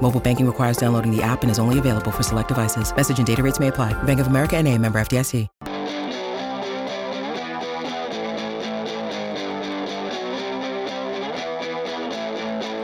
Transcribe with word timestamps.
Mobile 0.00 0.20
banking 0.20 0.46
requires 0.46 0.78
downloading 0.78 1.14
the 1.14 1.22
app 1.22 1.42
and 1.42 1.50
is 1.50 1.58
only 1.58 1.78
available 1.78 2.10
for 2.10 2.22
select 2.22 2.48
devices. 2.48 2.94
Message 2.94 3.18
and 3.18 3.26
data 3.26 3.42
rates 3.42 3.60
may 3.60 3.68
apply. 3.68 3.92
Bank 4.04 4.20
of 4.20 4.28
America 4.28 4.56
and 4.56 4.66
a 4.66 4.78
member 4.78 4.98
FDIC. 4.98 5.46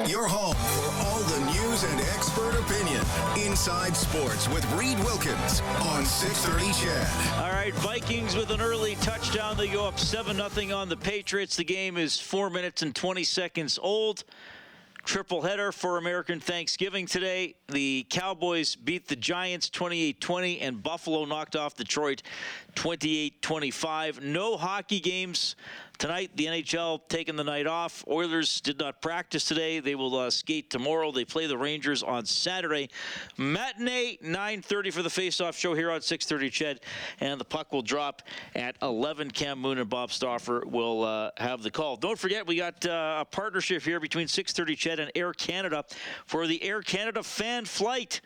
Your 0.07 0.27
home 0.27 0.57
for 0.57 0.91
all 1.07 1.21
the 1.21 1.41
news 1.53 1.85
and 1.85 2.01
expert 2.01 2.55
opinion. 2.59 3.01
Inside 3.37 3.97
Sports 3.97 4.49
with 4.49 4.65
Reid 4.73 4.99
Wilkins 5.01 5.61
on 5.83 6.05
630 6.05 6.73
CHED. 6.73 7.41
All 7.41 7.53
right, 7.53 7.73
Vikings 7.75 8.35
with 8.35 8.51
an 8.51 8.61
early 8.61 8.97
touchdown. 8.97 9.57
They 9.57 9.69
go 9.69 9.87
up 9.87 9.99
7 10.01 10.37
0 10.37 10.77
on 10.77 10.89
the 10.89 10.97
Patriots. 10.97 11.57
The 11.57 11.65
game 11.65 11.97
is 11.97 12.21
4 12.21 12.51
minutes 12.51 12.83
and 12.83 12.95
20 12.95 13.23
seconds 13.23 13.79
old. 13.81 14.25
Triple 15.05 15.43
header 15.43 15.71
for 15.71 15.99
American 15.99 16.41
Thanksgiving 16.41 17.07
today. 17.07 17.57
The 17.69 18.07
Cowboys 18.09 18.75
beat 18.75 19.07
the 19.07 19.17
Giants 19.17 19.69
28 19.69 20.19
20, 20.19 20.61
and 20.61 20.83
Buffalo 20.83 21.27
knocked 21.27 21.57
off 21.57 21.77
Detroit 21.77 22.23
28 22.75 23.43
25. 23.43 24.23
No 24.23 24.57
hockey 24.57 25.01
games 25.01 25.57
tonight. 25.99 26.31
The 26.37 26.47
NHL 26.47 27.01
taking 27.09 27.37
the 27.37 27.45
night 27.45 27.67
off. 27.67 28.05
Oilers 28.09 28.61
did 28.61 28.79
not 28.79 29.01
practice 29.01 29.45
today. 29.45 29.81
They 29.81 29.95
will 29.95 30.17
uh, 30.17 30.31
skate 30.31 30.71
tomorrow. 30.71 31.13
They 31.13 31.25
play 31.25 31.47
the 31.47 31.57
Rangers 31.57 32.03
on 32.03 32.25
Saturday. 32.27 32.91
Matinee 33.37 34.19
9:30 34.23 34.93
for 34.93 35.03
the 35.03 35.11
face-off 35.11 35.57
show 35.57 35.75
here 35.75 35.91
on 35.91 36.01
6:30 36.01 36.51
Ched, 36.51 36.79
and 37.21 37.41
the 37.41 37.45
puck 37.45 37.73
will 37.73 37.83
drop 37.83 38.23
at 38.55 38.77
11. 38.83 39.31
Cam 39.31 39.59
Moon 39.59 39.79
and 39.79 39.89
Bob 39.89 40.13
Stauffer 40.13 40.65
will 40.67 41.05
uh, 41.05 41.31
have 41.37 41.63
the 41.63 41.71
call. 41.71 41.97
Don't 41.97 42.19
forget 42.19 42.47
we 42.47 42.57
got 42.57 42.85
uh, 42.87 43.19
a 43.21 43.25
partnership 43.25 43.83
here 43.83 44.01
between 44.01 44.27
6:30 44.27 44.77
Ched 44.77 44.99
and 44.99 45.11
Air 45.15 45.33
Canada 45.33 45.85
for 46.27 46.47
the 46.47 46.63
Air 46.63 46.83
Canada 46.83 47.23
fan 47.23 47.65
flight. 47.65 48.21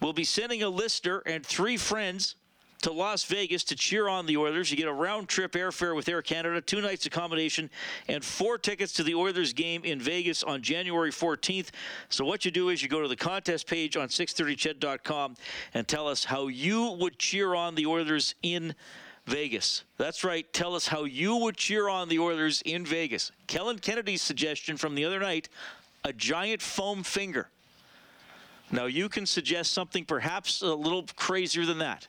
We'll 0.00 0.12
be 0.12 0.24
sending 0.24 0.62
a 0.62 0.68
listener 0.68 1.22
and 1.26 1.44
three 1.44 1.76
friends 1.76 2.36
to 2.82 2.92
Las 2.92 3.24
Vegas 3.24 3.64
to 3.64 3.74
cheer 3.76 4.08
on 4.08 4.26
the 4.26 4.36
Oilers. 4.36 4.70
You 4.70 4.76
get 4.76 4.88
a 4.88 4.92
round 4.92 5.28
trip 5.28 5.52
airfare 5.52 5.96
with 5.96 6.08
Air 6.08 6.22
Canada, 6.22 6.60
two 6.60 6.80
nights 6.80 7.06
accommodation, 7.06 7.70
and 8.06 8.24
four 8.24 8.58
tickets 8.58 8.92
to 8.94 9.02
the 9.02 9.14
Oilers 9.14 9.52
game 9.52 9.84
in 9.84 10.00
Vegas 10.00 10.44
on 10.44 10.62
January 10.62 11.10
14th. 11.10 11.70
So 12.08 12.24
what 12.24 12.44
you 12.44 12.50
do 12.50 12.68
is 12.68 12.82
you 12.82 12.88
go 12.88 13.02
to 13.02 13.08
the 13.08 13.16
contest 13.16 13.66
page 13.66 13.96
on 13.96 14.08
630ched.com 14.08 15.34
and 15.74 15.88
tell 15.88 16.06
us 16.06 16.24
how 16.24 16.46
you 16.46 16.96
would 17.00 17.18
cheer 17.18 17.54
on 17.54 17.74
the 17.74 17.86
Oilers 17.86 18.34
in 18.42 18.74
Vegas. 19.26 19.84
That's 19.98 20.24
right. 20.24 20.50
Tell 20.52 20.74
us 20.74 20.86
how 20.86 21.04
you 21.04 21.36
would 21.36 21.56
cheer 21.56 21.88
on 21.88 22.08
the 22.08 22.18
Oilers 22.18 22.62
in 22.64 22.86
Vegas. 22.86 23.32
Kellen 23.46 23.78
Kennedy's 23.78 24.22
suggestion 24.22 24.76
from 24.76 24.94
the 24.94 25.04
other 25.04 25.18
night, 25.18 25.48
a 26.04 26.12
giant 26.12 26.62
foam 26.62 27.02
finger. 27.02 27.48
Now 28.70 28.86
you 28.86 29.08
can 29.08 29.26
suggest 29.26 29.72
something 29.72 30.04
perhaps 30.04 30.62
a 30.62 30.74
little 30.74 31.04
crazier 31.16 31.64
than 31.64 31.78
that. 31.78 32.06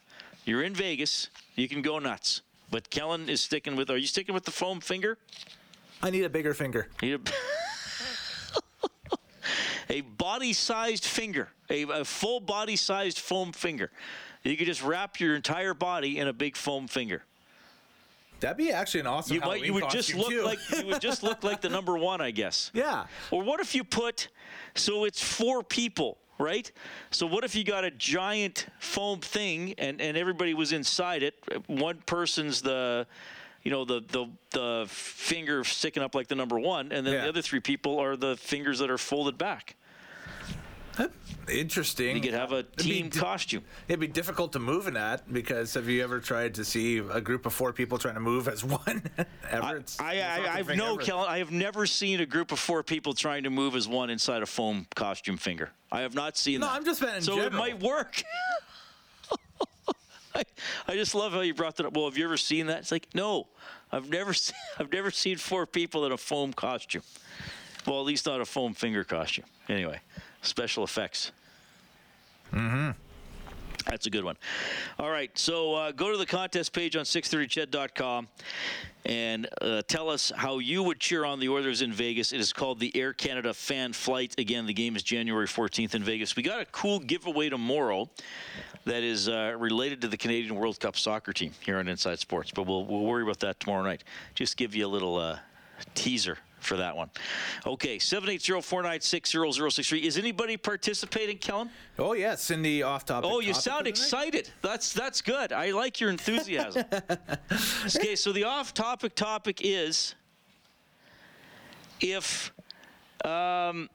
You're 0.50 0.64
in 0.64 0.74
Vegas. 0.74 1.30
You 1.56 1.70
can 1.70 1.84
go 1.84 2.00
nuts. 2.00 2.42
But 2.72 2.90
Kellen 2.90 3.30
is 3.30 3.40
sticking 3.40 3.76
with. 3.76 3.92
Are 3.92 3.98
you 3.98 4.08
sticking 4.08 4.34
with 4.34 4.46
the 4.46 4.52
foam 4.52 4.80
finger? 4.80 5.20
I 6.02 6.10
need 6.10 6.24
a 6.24 6.30
bigger 6.30 6.56
finger. 6.56 6.88
Need 7.04 7.20
a, 7.20 9.14
a 9.98 10.02
body-sized 10.02 11.06
finger, 11.06 11.50
a, 11.70 11.84
a 11.84 12.04
full 12.04 12.40
body-sized 12.40 13.20
foam 13.20 13.52
finger. 13.52 13.92
You 14.42 14.58
could 14.58 14.66
just 14.66 14.84
wrap 14.84 15.20
your 15.20 15.36
entire 15.36 15.76
body 15.76 16.18
in 16.18 16.28
a 16.28 16.34
big 16.34 16.56
foam 16.56 16.88
finger. 16.88 17.22
That'd 18.40 18.58
be 18.58 18.72
actually 18.72 19.02
an 19.02 19.08
awesome. 19.08 19.36
You 19.36 19.42
might. 19.42 19.64
You 19.64 19.74
would 19.74 19.90
just 19.92 20.16
look 20.16 20.30
too. 20.30 20.44
like. 20.44 20.58
You 20.76 20.88
would 20.88 21.02
just 21.02 21.22
look 21.22 21.44
like 21.44 21.62
the 21.62 21.70
number 21.70 21.96
one, 21.96 22.22
I 22.22 22.32
guess. 22.32 22.72
yeah. 22.74 23.06
Or 23.30 23.44
what 23.44 23.60
if 23.60 23.76
you 23.76 23.84
put, 23.84 24.30
so 24.74 25.04
it's 25.04 25.22
four 25.22 25.62
people, 25.62 26.18
right? 26.40 26.72
So 27.12 27.26
what 27.28 27.44
if 27.44 27.54
you 27.54 27.64
got 27.64 27.84
a 27.84 27.92
giant 27.92 28.68
foam 28.80 29.20
thing 29.20 29.74
and, 29.78 30.02
and 30.02 30.18
everybody 30.18 30.54
was 30.54 30.72
inside 30.72 31.22
it? 31.22 31.36
One 31.68 32.02
person's 32.06 32.62
the, 32.62 33.06
you 33.64 33.72
know, 33.72 33.84
the, 33.86 34.02
the, 34.08 34.28
the 34.52 34.86
finger 34.88 35.64
sticking 35.66 36.02
up 36.02 36.16
like 36.16 36.28
the 36.28 36.36
number 36.36 36.58
one, 36.58 36.92
and 36.92 37.06
then 37.06 37.14
Yeah. 37.14 37.24
the 37.24 37.30
other 37.30 37.42
three 37.42 37.60
people 37.60 38.00
are 38.00 38.16
the 38.16 38.38
fingers 38.38 38.80
that 38.80 38.90
are 38.90 38.98
folded 38.98 39.38
back. 39.38 39.76
Interesting. 41.50 42.16
You 42.16 42.22
could 42.22 42.34
have 42.34 42.52
a 42.52 42.60
It'd 42.60 42.78
team 42.78 43.10
di- 43.10 43.20
costume. 43.20 43.64
It'd 43.88 44.00
be 44.00 44.08
difficult 44.08 44.54
to 44.54 44.60
move 44.60 44.88
in 44.88 44.94
that 44.94 45.32
because 45.34 45.74
have 45.74 45.88
you 45.90 46.04
ever 46.04 46.20
tried 46.20 46.54
to 46.56 46.66
see 46.66 47.00
a 47.00 47.20
group 47.20 47.46
of 47.46 47.54
four 47.54 47.74
people 47.74 47.98
trying 47.98 48.14
to 48.16 48.20
move 48.20 48.48
as 48.48 48.64
one? 48.64 49.02
ever? 49.50 49.78
It's 49.78 50.00
I, 50.00 50.16
the 50.16 50.22
I, 50.24 50.38
fucking 50.38 50.52
I've 50.72 50.78
no, 50.78 50.94
ever. 50.94 51.02
Kellen. 51.02 51.26
I 51.28 51.40
have 51.40 51.52
never 51.52 51.86
seen 51.88 52.20
a 52.20 52.26
group 52.26 52.52
of 52.52 52.60
four 52.60 52.84
people 52.84 53.14
trying 53.14 53.44
to 53.44 53.50
move 53.50 53.76
as 53.76 53.88
one 53.88 54.10
inside 54.10 54.44
a 54.44 54.46
foam 54.46 54.86
costume 54.96 55.38
finger. 55.38 55.72
I 55.92 56.02
have 56.02 56.14
not 56.14 56.38
seen 56.38 56.60
No, 56.60 56.68
that. 56.68 56.76
I'm 56.76 56.86
just 56.86 57.02
meant 57.02 57.18
in 57.18 57.22
so 57.24 57.40
it 57.42 57.54
might 57.54 57.80
work. 57.82 58.22
I, 60.36 60.44
I 60.88 60.94
just 60.94 61.16
love 61.16 61.32
how 61.34 61.42
you 61.42 61.56
brought 61.56 61.76
that 61.78 61.88
up. 61.88 61.94
Well, 61.96 62.06
have 62.06 62.16
you 62.18 62.26
ever 62.26 62.38
seen 62.38 62.68
that? 62.68 62.80
It's 62.80 62.92
like 62.92 63.08
no, 63.16 63.48
I've 63.92 64.10
never 64.10 64.34
seen. 64.36 64.56
I've 64.78 64.92
never 64.92 65.10
seen 65.10 65.38
four 65.38 65.66
people 65.66 66.06
in 66.06 66.12
a 66.12 66.18
foam 66.18 66.54
costume. 66.54 67.02
Well, 67.88 68.00
at 68.00 68.06
least 68.06 68.28
not 68.28 68.40
a 68.40 68.46
foam 68.46 68.74
finger 68.76 69.04
costume. 69.04 69.46
Anyway, 69.68 70.00
special 70.42 70.84
effects. 70.84 71.32
That's 73.86 74.06
a 74.06 74.10
good 74.10 74.24
one. 74.24 74.36
All 75.00 75.10
right, 75.10 75.36
so 75.38 75.74
uh, 75.74 75.92
go 75.92 76.12
to 76.12 76.18
the 76.18 76.26
contest 76.26 76.74
page 76.74 76.96
on 76.96 77.06
630ched.com 77.06 78.28
and 79.06 79.48
uh, 79.62 79.82
tell 79.88 80.10
us 80.10 80.32
how 80.36 80.60
you 80.60 80.84
would 80.84 81.00
cheer 81.00 81.26
on 81.26 81.40
the 81.40 81.50
Oilers 81.50 81.82
in 81.82 81.92
Vegas. 81.92 82.32
It 82.32 82.40
is 82.40 82.54
called 82.54 82.80
the 82.80 82.96
Air 82.96 83.14
Canada 83.14 83.54
Fan 83.54 83.94
Flight. 83.94 84.36
Again, 84.38 84.66
the 84.66 84.74
game 84.74 84.96
is 84.96 85.04
January 85.04 85.48
14th 85.48 85.96
in 85.96 86.04
Vegas. 86.04 86.36
We 86.36 86.44
got 86.44 86.62
a 86.62 86.66
cool 86.66 87.00
giveaway 87.00 87.50
tomorrow 87.50 88.10
that 88.86 89.04
is 89.04 89.30
uh, 89.30 89.56
related 89.58 90.02
to 90.02 90.08
the 90.08 90.18
Canadian 90.18 90.56
World 90.56 90.80
Cup 90.80 90.98
soccer 90.98 91.34
team 91.34 91.54
here 91.62 91.78
on 91.78 91.88
Inside 91.88 92.20
Sports, 92.20 92.52
but 92.54 92.68
we'll, 92.68 92.86
we'll 92.86 93.06
worry 93.06 93.24
about 93.24 93.40
that 93.40 93.60
tomorrow 93.60 93.84
night. 93.84 94.04
Just 94.36 94.58
give 94.58 94.76
you 94.76 94.86
a 94.86 94.88
little 94.88 95.18
uh, 95.18 95.40
teaser 95.96 96.38
for 96.60 96.78
that 96.78 96.96
one. 96.96 97.10
Okay, 97.66 97.98
780-496-0063. 97.98 100.02
Is 100.02 100.18
anybody 100.18 100.58
participating, 100.58 101.38
Kellen? 101.38 101.70
Oh 101.98 102.14
yes, 102.14 102.52
in 102.52 102.62
the 102.62 102.84
off-topic. 102.84 103.30
Oh, 103.30 103.40
you 103.40 103.54
sound 103.54 103.80
of 103.80 103.86
the 103.86 103.92
night. 103.92 104.00
excited. 104.00 104.50
That's 104.62 104.94
that's 104.94 105.22
good. 105.22 105.52
I 105.52 105.72
like 105.72 106.00
your 106.00 106.10
enthusiasm. 106.10 106.86
okay, 107.96 108.16
so 108.16 108.32
the 108.32 108.44
off-topic 108.44 109.16
topic 109.16 109.62
is 109.64 110.16
if 112.02 112.52
um, 113.26 113.90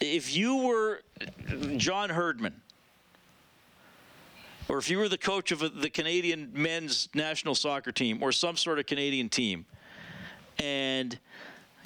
if 0.00 0.34
you 0.34 0.56
were 0.56 1.02
John 1.76 2.10
Herdman, 2.10 2.54
or 4.68 4.78
if 4.78 4.88
you 4.88 4.98
were 4.98 5.08
the 5.08 5.18
coach 5.18 5.52
of 5.52 5.80
the 5.80 5.90
Canadian 5.90 6.50
men's 6.52 7.08
national 7.14 7.54
soccer 7.54 7.92
team 7.92 8.22
or 8.22 8.32
some 8.32 8.56
sort 8.56 8.78
of 8.78 8.86
Canadian 8.86 9.28
team, 9.28 9.66
and 10.58 11.18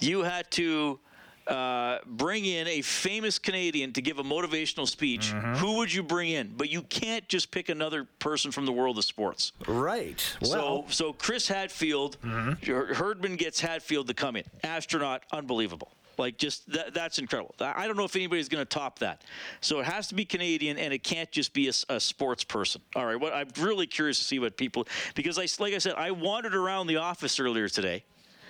you 0.00 0.22
had 0.22 0.50
to 0.53 0.99
uh, 1.47 1.99
bring 2.06 2.44
in 2.44 2.66
a 2.66 2.81
famous 2.82 3.38
Canadian 3.38 3.93
to 3.93 4.03
give 4.03 4.19
a 4.19 4.22
motivational 4.22 4.88
speech, 4.88 5.32
mm-hmm. 5.32 5.55
who 5.55 5.77
would 5.77 5.93
you 5.93 6.03
bring 6.03 6.31
in? 6.31 6.55
But 6.56 6.71
you 6.71 6.82
can't 6.82 7.27
just 7.28 7.50
pick 7.50 7.69
another 7.69 8.04
person 8.19 8.50
from 8.50 8.66
the 8.66 8.72
world 8.72 8.99
of 8.99 9.04
sports. 9.04 9.53
Right. 9.66 10.36
Well, 10.41 10.86
So, 10.89 11.07
so 11.07 11.13
Chris 11.13 11.48
Hadfield, 11.48 12.16
mm-hmm. 12.24 12.95
Herdman 12.95 13.36
gets 13.36 13.60
Hadfield 13.60 14.07
to 14.09 14.15
come 14.15 14.36
in. 14.36 14.45
Astronaut, 14.63 15.22
unbelievable. 15.33 15.92
Like 16.16 16.39
just 16.39 16.71
that, 16.72 16.95
that's 16.95 17.19
incredible. 17.19 17.54
I 17.60 17.86
don't 17.86 17.97
know 17.97 18.04
if 18.04 18.15
anybody's 18.15 18.48
going 18.48 18.63
to 18.63 18.69
top 18.69 19.01
that. 19.01 19.22
So 19.60 19.80
it 19.80 19.86
has 19.86 20.07
to 20.09 20.15
be 20.15 20.24
Canadian, 20.24 20.78
and 20.78 20.95
it 20.95 21.03
can't 21.03 21.30
just 21.33 21.53
be 21.53 21.69
a 21.89 22.01
sports 22.01 22.45
person. 22.45 22.80
All 22.95 23.04
right. 23.04 23.19
What 23.19 23.33
I'm 23.33 23.48
really 23.59 23.89
curious 23.89 24.19
to 24.19 24.24
see 24.24 24.39
what 24.39 24.57
people 24.57 24.86
because 25.16 25.39
I 25.39 25.48
like 25.59 25.74
I 25.74 25.78
said 25.78 25.95
I 25.97 26.13
wandered 26.13 26.54
around 26.54 26.86
the 26.86 26.98
office 26.98 27.41
earlier 27.41 27.69
today. 27.69 28.04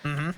Mm-hmm. 0.04 0.30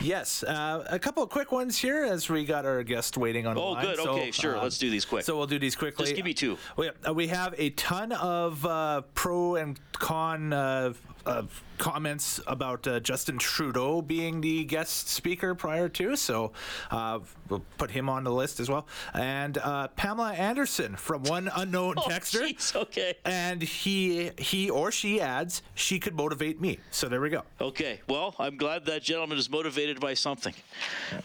Yes. 0.00 0.42
Uh, 0.42 0.84
a 0.88 0.98
couple 0.98 1.22
of 1.22 1.30
quick 1.30 1.52
ones 1.52 1.78
here 1.78 2.04
as 2.04 2.28
we 2.28 2.44
got 2.44 2.64
our 2.64 2.82
guest 2.82 3.16
waiting 3.16 3.46
on. 3.46 3.54
the 3.56 3.60
Oh, 3.60 3.80
good. 3.80 3.96
So, 3.96 4.10
Okay, 4.10 4.30
sure. 4.30 4.56
uh, 4.56 4.62
Let's 4.62 4.78
do 4.78 4.90
these 4.90 5.04
quick. 5.04 5.24
So 5.24 5.36
we'll 5.36 5.46
do 5.46 5.58
these 5.58 5.76
quickly. 5.76 6.04
Just 6.06 6.16
give 6.16 6.24
me 6.24 6.34
two. 6.34 6.58
We, 6.76 6.90
uh, 7.06 7.12
we 7.12 7.28
have 7.28 7.54
a 7.58 7.70
ton 7.70 8.12
of 8.12 8.64
uh, 8.66 9.02
pro 9.14 9.56
and 9.56 9.78
con 9.92 10.52
uh, 10.52 10.92
of 11.26 11.62
comments 11.78 12.40
about 12.46 12.86
uh, 12.86 13.00
Justin 13.00 13.38
Trudeau 13.38 14.00
being 14.02 14.40
the 14.40 14.64
guest 14.64 15.08
speaker 15.08 15.54
prior 15.54 15.88
to, 15.90 16.16
so 16.16 16.52
uh, 16.90 17.18
we'll 17.48 17.62
put 17.78 17.90
him 17.90 18.08
on 18.08 18.24
the 18.24 18.30
list 18.32 18.60
as 18.60 18.68
well. 18.68 18.86
And 19.12 19.58
uh, 19.58 19.88
Pamela 19.88 20.32
Anderson 20.32 20.96
from 20.96 21.22
one 21.24 21.50
unknown 21.54 21.94
Oh, 21.98 22.08
texter. 22.08 22.42
jeez, 22.48 22.74
okay. 22.76 23.14
And 23.24 23.62
he 23.62 24.30
he 24.38 24.70
or 24.70 24.90
she 24.92 25.20
adds 25.20 25.62
she 25.74 25.98
could 25.98 26.14
motivate 26.14 26.60
me. 26.60 26.78
So 26.90 27.08
there 27.08 27.20
we 27.20 27.30
go. 27.30 27.42
Okay. 27.60 28.00
Well, 28.08 28.34
I'm 28.38 28.56
glad 28.56 28.84
that 28.86 29.02
gentleman 29.02 29.38
is 29.38 29.50
motivated 29.50 30.00
by 30.00 30.14
something. 30.14 30.54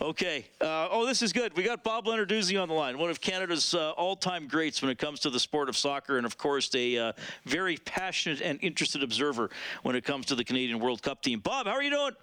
Okay. 0.02 0.46
Uh, 0.62 0.88
oh, 0.92 1.06
this 1.06 1.22
is 1.22 1.34
good. 1.34 1.56
We 1.56 1.64
got 1.64 1.84
Bob 1.84 2.06
Leonarduzzi 2.06 2.62
on 2.62 2.68
the 2.68 2.74
line, 2.74 2.98
one 2.98 3.10
of 3.10 3.22
Canada's 3.22 3.74
uh, 3.74 3.92
all-time 3.92 4.48
greats 4.48 4.82
when 4.82 4.92
it 4.92 4.98
comes 4.98 5.20
to 5.22 5.30
the 5.30 5.40
sport 5.40 5.70
of 5.70 5.78
soccer, 5.78 6.18
and 6.18 6.26
of 6.26 6.38
course, 6.38 6.70
a 6.76 6.98
uh, 6.98 7.14
very 7.46 7.78
passionate 7.78 8.42
and 8.42 8.60
interested 8.62 9.04
observer 9.04 9.50
when 9.84 9.96
it 9.96 10.04
comes 10.04 10.26
to 10.28 10.36
the 10.40 10.46
Canadian 10.46 10.80
World 10.80 11.04
Cup 11.04 11.22
team. 11.22 11.40
Bob, 11.40 11.68
how 11.68 11.74
are 11.74 11.84
you 11.84 11.92
doing? 11.92 12.14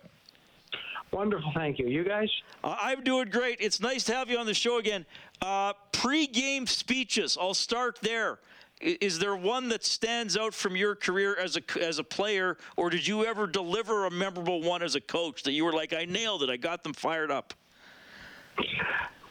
Wonderful, 1.12 1.52
thank 1.54 1.78
you. 1.78 1.86
You 1.86 2.02
guys? 2.02 2.28
Uh, 2.64 2.76
I'm 2.80 3.04
doing 3.04 3.28
great. 3.28 3.58
It's 3.60 3.78
nice 3.78 4.04
to 4.04 4.14
have 4.14 4.28
you 4.28 4.38
on 4.38 4.46
the 4.46 4.54
show 4.54 4.78
again. 4.78 5.06
Uh, 5.40 5.74
pre-game 5.92 6.66
speeches. 6.66 7.38
I'll 7.40 7.54
start 7.54 7.98
there. 8.02 8.38
Is 8.80 9.18
there 9.18 9.36
one 9.36 9.68
that 9.68 9.84
stands 9.84 10.36
out 10.36 10.52
from 10.52 10.76
your 10.76 10.94
career 10.94 11.36
as 11.36 11.56
a 11.56 11.62
as 11.80 11.98
a 11.98 12.04
player, 12.04 12.58
or 12.76 12.90
did 12.90 13.06
you 13.06 13.24
ever 13.24 13.46
deliver 13.46 14.04
a 14.04 14.10
memorable 14.10 14.60
one 14.60 14.82
as 14.82 14.94
a 14.96 15.00
coach 15.00 15.44
that 15.44 15.52
you 15.52 15.64
were 15.64 15.72
like, 15.72 15.94
I 15.94 16.04
nailed 16.04 16.42
it, 16.42 16.50
I 16.50 16.58
got 16.58 16.82
them 16.82 16.92
fired 16.92 17.30
up? 17.30 17.54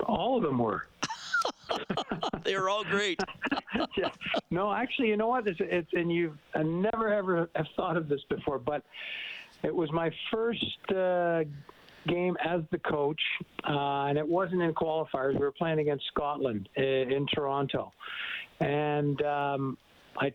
All 0.04 0.38
of 0.38 0.44
them 0.44 0.58
were. 0.58 0.88
They 2.44 2.56
were 2.56 2.70
all 2.70 2.84
great. 2.84 3.20
yeah. 3.98 4.10
No, 4.52 4.72
actually, 4.72 5.10
you 5.10 5.18
know 5.18 5.28
what? 5.28 5.48
It's, 5.48 5.60
it's 5.60 5.90
and 5.94 6.12
you 6.12 6.38
I 6.54 6.64
never 6.64 7.12
ever 7.12 7.50
have 7.56 7.68
thought 7.76 7.98
of 7.98 8.08
this 8.08 8.22
before, 8.30 8.60
but 8.60 8.84
it 9.64 9.76
was 9.76 9.92
my 9.92 10.12
first 10.32 10.92
uh, 10.92 11.44
game 12.08 12.38
as 12.46 12.62
the 12.72 12.78
coach, 12.78 13.22
uh, 13.68 14.06
and 14.06 14.18
it 14.18 14.28
wasn't 14.28 14.62
in 14.62 14.74
qualifiers. 14.74 15.34
We 15.34 15.40
were 15.40 15.52
playing 15.52 15.80
against 15.80 16.06
Scotland 16.08 16.70
in, 16.76 17.12
in 17.12 17.26
Toronto, 17.28 17.92
and 18.60 19.22
um, 19.24 19.78
I. 20.18 20.34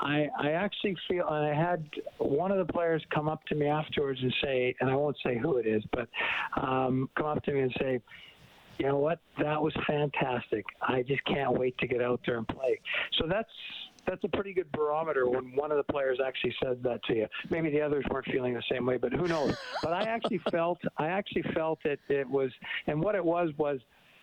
I, 0.00 0.28
I 0.38 0.50
actually 0.52 0.96
feel, 1.08 1.26
and 1.26 1.44
I 1.44 1.52
had 1.52 1.84
one 2.18 2.52
of 2.52 2.64
the 2.64 2.72
players 2.72 3.02
come 3.12 3.28
up 3.28 3.44
to 3.46 3.56
me 3.56 3.66
afterwards 3.66 4.20
and 4.22 4.32
say, 4.40 4.72
and 4.80 4.88
I 4.88 4.94
won't 4.94 5.16
say 5.26 5.36
who 5.36 5.56
it 5.56 5.66
is, 5.66 5.82
but 5.90 6.08
um, 6.56 7.10
come 7.16 7.26
up 7.26 7.42
to 7.42 7.52
me 7.52 7.62
and 7.62 7.74
say, 7.80 8.00
you 8.78 8.86
know 8.86 8.98
what? 8.98 9.18
That 9.38 9.60
was 9.60 9.74
fantastic. 9.86 10.64
I 10.80 11.02
just 11.02 11.24
can't 11.24 11.58
wait 11.58 11.76
to 11.78 11.86
get 11.86 12.00
out 12.00 12.20
there 12.24 12.38
and 12.38 12.46
play. 12.46 12.80
So 13.18 13.26
that's 13.28 13.50
that's 14.06 14.22
a 14.24 14.28
pretty 14.28 14.54
good 14.54 14.70
barometer 14.72 15.28
when 15.28 15.54
one 15.54 15.70
of 15.70 15.76
the 15.76 15.92
players 15.92 16.18
actually 16.24 16.54
said 16.62 16.82
that 16.82 17.02
to 17.04 17.14
you. 17.14 17.26
Maybe 17.50 17.70
the 17.70 17.82
others 17.82 18.04
weren't 18.10 18.26
feeling 18.26 18.54
the 18.54 18.62
same 18.70 18.86
way, 18.86 18.96
but 18.96 19.12
who 19.12 19.26
knows? 19.26 19.56
but 19.82 19.92
I 19.92 20.02
actually 20.02 20.40
felt 20.50 20.78
I 20.96 21.08
actually 21.08 21.44
felt 21.54 21.80
that 21.84 21.98
it 22.08 22.28
was, 22.28 22.50
and 22.86 23.00
what 23.00 23.14
it 23.14 23.24
was 23.24 23.50
was. 23.58 23.80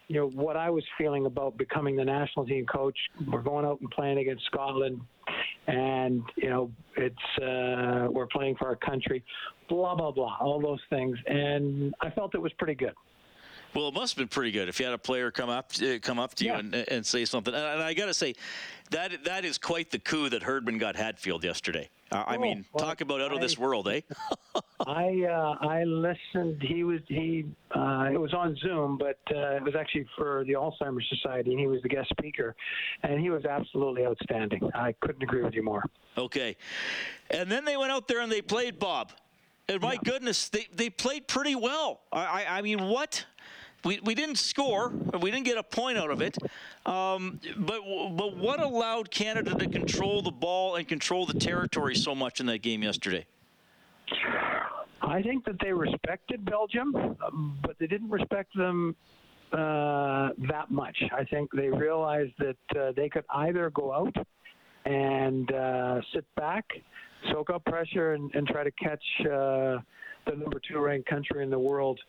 You 0.07 0.17
know 0.17 0.27
what 0.27 0.55
I 0.55 0.69
was 0.69 0.83
feeling 0.99 1.25
about 1.25 1.57
becoming 1.57 1.95
the 1.95 2.05
national 2.05 2.45
team 2.45 2.67
coach. 2.67 2.95
We're 3.27 3.41
going 3.41 3.65
out 3.65 3.81
and 3.81 3.89
playing 3.89 4.19
against 4.19 4.45
Scotland, 4.45 5.01
and 5.65 6.21
you 6.35 6.47
know 6.47 6.71
it's 6.95 7.41
uh, 7.41 8.07
we're 8.11 8.27
playing 8.27 8.55
for 8.57 8.67
our 8.67 8.75
country. 8.75 9.23
Blah 9.67 9.95
blah 9.95 10.11
blah, 10.11 10.37
all 10.39 10.61
those 10.61 10.81
things, 10.91 11.17
and 11.25 11.95
I 12.01 12.11
felt 12.11 12.35
it 12.35 12.39
was 12.39 12.53
pretty 12.53 12.75
good. 12.75 12.93
Well, 13.75 13.89
it 13.89 13.93
must 13.93 14.13
have 14.13 14.17
been 14.17 14.29
pretty 14.29 14.51
good 14.51 14.69
if 14.69 14.79
you 14.79 14.85
had 14.85 14.93
a 14.93 14.97
player 14.97 15.31
come 15.31 15.49
up 15.49 15.71
uh, 15.83 15.99
come 16.01 16.17
up 16.17 16.33
to 16.35 16.45
you 16.45 16.53
and, 16.53 16.73
and 16.73 17.05
say 17.05 17.25
something. 17.25 17.53
And, 17.53 17.63
and 17.63 17.83
I 17.83 17.93
got 17.93 18.05
to 18.05 18.13
say, 18.13 18.33
that 18.91 19.25
that 19.25 19.43
is 19.43 19.57
quite 19.57 19.91
the 19.91 19.99
coup 19.99 20.29
that 20.29 20.43
Herdman 20.43 20.77
got 20.77 20.95
Hadfield 20.95 21.43
yesterday. 21.43 21.89
Uh, 22.11 22.23
I 22.27 22.35
Oh, 22.37 22.39
mean, 22.39 22.65
well, 22.71 22.85
talk 22.85 23.01
about 23.01 23.19
out 23.19 23.33
of 23.33 23.41
this 23.41 23.57
world, 23.57 23.87
eh? 23.89 24.01
I 24.87 25.23
uh, 25.29 25.55
I 25.67 25.83
listened. 25.83 26.61
He 26.61 26.83
was 26.83 27.01
he. 27.07 27.45
Uh, 27.75 28.09
it 28.13 28.19
was 28.19 28.33
on 28.33 28.55
Zoom, 28.57 28.97
but 28.97 29.19
uh, 29.35 29.55
it 29.57 29.63
was 29.63 29.75
actually 29.75 30.05
for 30.15 30.45
the 30.45 30.53
Alzheimer's 30.53 31.07
Society, 31.09 31.51
and 31.51 31.59
he 31.59 31.67
was 31.67 31.81
the 31.81 31.89
guest 31.89 32.09
speaker, 32.09 32.55
and 33.03 33.19
he 33.19 33.29
was 33.29 33.43
absolutely 33.45 34.05
outstanding. 34.05 34.69
I 34.73 34.93
couldn't 35.01 35.23
agree 35.23 35.43
with 35.43 35.53
you 35.53 35.63
more. 35.63 35.83
Okay. 36.17 36.55
And 37.31 37.51
then 37.51 37.65
they 37.65 37.75
went 37.75 37.91
out 37.91 38.07
there 38.07 38.21
and 38.21 38.31
they 38.31 38.41
played 38.41 38.79
Bob. 38.79 39.11
And 39.67 39.81
my 39.81 39.97
goodness, 40.05 40.49
they, 40.49 40.67
they 40.75 40.91
played 40.91 41.27
pretty 41.27 41.55
well. 41.55 42.01
I, 42.11 42.19
I, 42.43 42.57
I 42.59 42.61
mean, 42.61 42.83
what? 42.87 43.25
We, 43.85 43.99
we 44.03 44.15
didn't 44.15 44.37
score. 44.37 44.89
We 45.21 45.29
didn't 45.29 45.45
get 45.45 45.57
a 45.57 45.63
point 45.63 45.97
out 45.97 46.09
of 46.09 46.21
it. 46.21 46.37
Um, 46.87 47.39
but 47.55 47.81
but 48.17 48.35
what 48.35 48.59
allowed 48.59 49.11
Canada 49.11 49.53
to 49.55 49.69
control 49.69 50.23
the 50.23 50.31
ball 50.31 50.75
and 50.75 50.87
control 50.87 51.27
the 51.27 51.39
territory 51.39 51.95
so 51.95 52.15
much 52.15 52.39
in 52.39 52.47
that 52.47 52.63
game 52.63 52.81
yesterday? 52.81 53.25
I 55.01 55.21
think 55.21 55.45
that 55.45 55.57
they 55.61 55.71
respected 55.71 56.43
Belgium, 56.45 56.95
um, 56.95 57.59
but 57.61 57.77
they 57.79 57.85
didn't 57.85 58.09
respect 58.09 58.55
them 58.55 58.95
uh, 59.53 60.29
that 60.49 60.71
much. 60.71 60.97
I 61.15 61.23
think 61.23 61.51
they 61.53 61.69
realized 61.69 62.33
that 62.39 62.79
uh, 62.79 62.91
they 62.95 63.07
could 63.07 63.25
either 63.29 63.69
go 63.69 63.93
out 63.93 64.15
and 64.85 65.51
uh, 65.51 66.01
sit 66.13 66.25
back, 66.35 66.65
soak 67.31 67.51
up 67.51 67.63
pressure, 67.65 68.13
and, 68.13 68.33
and 68.33 68.47
try 68.47 68.63
to 68.63 68.71
catch 68.71 69.03
uh, 69.21 69.77
the 70.25 70.35
number 70.35 70.59
two 70.67 70.79
ranked 70.79 71.07
country 71.07 71.43
in 71.43 71.51
the 71.51 71.59
world 71.59 71.99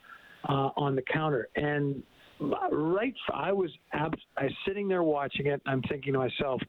uh, 0.44 0.71
on 0.77 0.94
the 0.94 1.03
counter. 1.03 1.49
And 1.56 2.03
right, 2.41 3.15
I 3.33 3.53
was 3.53 3.71
I 3.93 4.09
was 4.09 4.53
sitting 4.67 4.88
there 4.88 5.03
watching 5.03 5.47
it. 5.47 5.61
I'm 5.67 5.83
thinking 5.83 6.12
to 6.12 6.19
myself, 6.19 6.61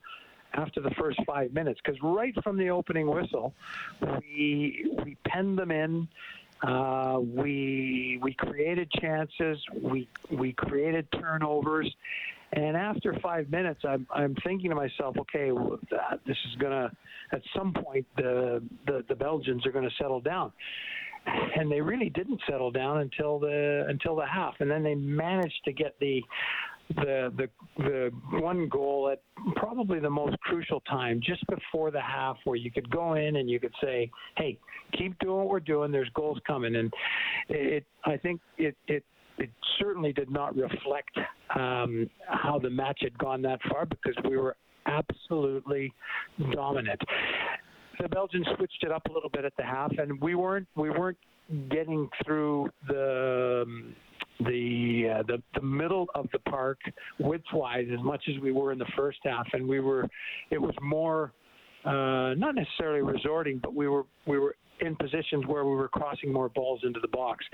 after 0.54 0.80
the 0.80 0.90
first 0.92 1.18
five 1.26 1.52
minutes, 1.52 1.80
because 1.84 2.00
right 2.02 2.34
from 2.42 2.56
the 2.56 2.70
opening 2.70 3.08
whistle, 3.08 3.54
we 4.00 4.90
we 5.04 5.16
penned 5.26 5.58
them 5.58 5.70
in. 5.70 6.08
Uh, 6.62 7.18
we 7.20 8.18
we 8.22 8.34
created 8.34 8.90
chances. 8.90 9.58
We 9.80 10.08
we 10.30 10.52
created 10.52 11.06
turnovers, 11.12 11.88
and 12.52 12.76
after 12.76 13.14
five 13.20 13.50
minutes, 13.50 13.80
I'm 13.84 14.06
I'm 14.10 14.34
thinking 14.44 14.70
to 14.70 14.76
myself, 14.76 15.16
okay, 15.18 15.52
well, 15.52 15.78
this 16.26 16.36
is 16.50 16.56
gonna 16.56 16.90
at 17.32 17.42
some 17.54 17.72
point 17.72 18.06
the 18.16 18.62
the, 18.86 19.04
the 19.08 19.14
Belgians 19.14 19.66
are 19.66 19.72
gonna 19.72 19.90
settle 19.98 20.20
down 20.20 20.52
and 21.56 21.70
they 21.70 21.80
really 21.80 22.10
didn't 22.10 22.40
settle 22.48 22.70
down 22.70 22.98
until 22.98 23.38
the 23.38 23.84
until 23.88 24.16
the 24.16 24.26
half, 24.26 24.54
and 24.60 24.70
then 24.70 24.82
they 24.82 24.94
managed 24.94 25.60
to 25.64 25.72
get 25.72 25.98
the 26.00 26.22
the 26.96 27.32
the 27.36 27.48
the 27.82 28.10
one 28.40 28.68
goal 28.68 29.10
at 29.12 29.20
probably 29.56 30.00
the 30.00 30.10
most 30.10 30.38
crucial 30.40 30.80
time, 30.80 31.20
just 31.22 31.44
before 31.46 31.90
the 31.90 32.00
half, 32.00 32.36
where 32.44 32.56
you 32.56 32.70
could 32.70 32.88
go 32.90 33.14
in 33.14 33.36
and 33.36 33.50
you 33.50 33.60
could 33.60 33.74
say, 33.82 34.10
"Hey, 34.36 34.58
keep 34.96 35.18
doing 35.18 35.36
what 35.36 35.48
we're 35.48 35.60
doing. 35.60 35.92
There's 35.92 36.10
goals 36.14 36.38
coming." 36.46 36.76
And 36.76 36.92
it, 37.48 37.84
I 38.04 38.16
think 38.16 38.40
it 38.56 38.76
it 38.86 39.04
it 39.38 39.50
certainly 39.78 40.12
did 40.12 40.30
not 40.30 40.56
reflect 40.56 41.16
um, 41.54 42.08
how 42.26 42.58
the 42.58 42.70
match 42.70 42.98
had 43.02 43.16
gone 43.18 43.42
that 43.42 43.60
far 43.70 43.86
because 43.86 44.14
we 44.28 44.36
were 44.36 44.56
absolutely 44.86 45.92
dominant 46.52 47.00
the 48.00 48.08
Belgians 48.08 48.46
switched 48.56 48.82
it 48.82 48.92
up 48.92 49.02
a 49.08 49.12
little 49.12 49.30
bit 49.30 49.44
at 49.44 49.52
the 49.56 49.62
half, 49.62 49.92
and 49.98 50.20
we 50.20 50.34
weren't 50.34 50.66
we 50.76 50.90
weren't 50.90 51.18
getting 51.70 52.08
through 52.24 52.68
the 52.86 53.64
um, 53.66 53.94
the 54.40 55.18
uh, 55.18 55.22
the 55.26 55.42
the 55.54 55.62
middle 55.62 56.06
of 56.14 56.28
the 56.32 56.38
park 56.40 56.78
widthwise 57.20 57.92
as 57.92 58.02
much 58.02 58.22
as 58.28 58.40
we 58.40 58.52
were 58.52 58.72
in 58.72 58.78
the 58.78 58.90
first 58.96 59.18
half, 59.24 59.46
and 59.52 59.66
we 59.66 59.80
were 59.80 60.08
it 60.50 60.60
was 60.60 60.74
more 60.80 61.32
uh, 61.84 62.34
not 62.34 62.54
necessarily 62.54 63.02
resorting, 63.02 63.58
but 63.62 63.74
we 63.74 63.88
were 63.88 64.04
we 64.26 64.38
were 64.38 64.54
in 64.80 64.96
positions 64.96 65.44
where 65.46 65.64
we 65.64 65.74
were 65.74 65.88
crossing 65.88 66.32
more 66.32 66.48
balls 66.48 66.80
into 66.84 67.00
the 67.00 67.08
box. 67.08 67.44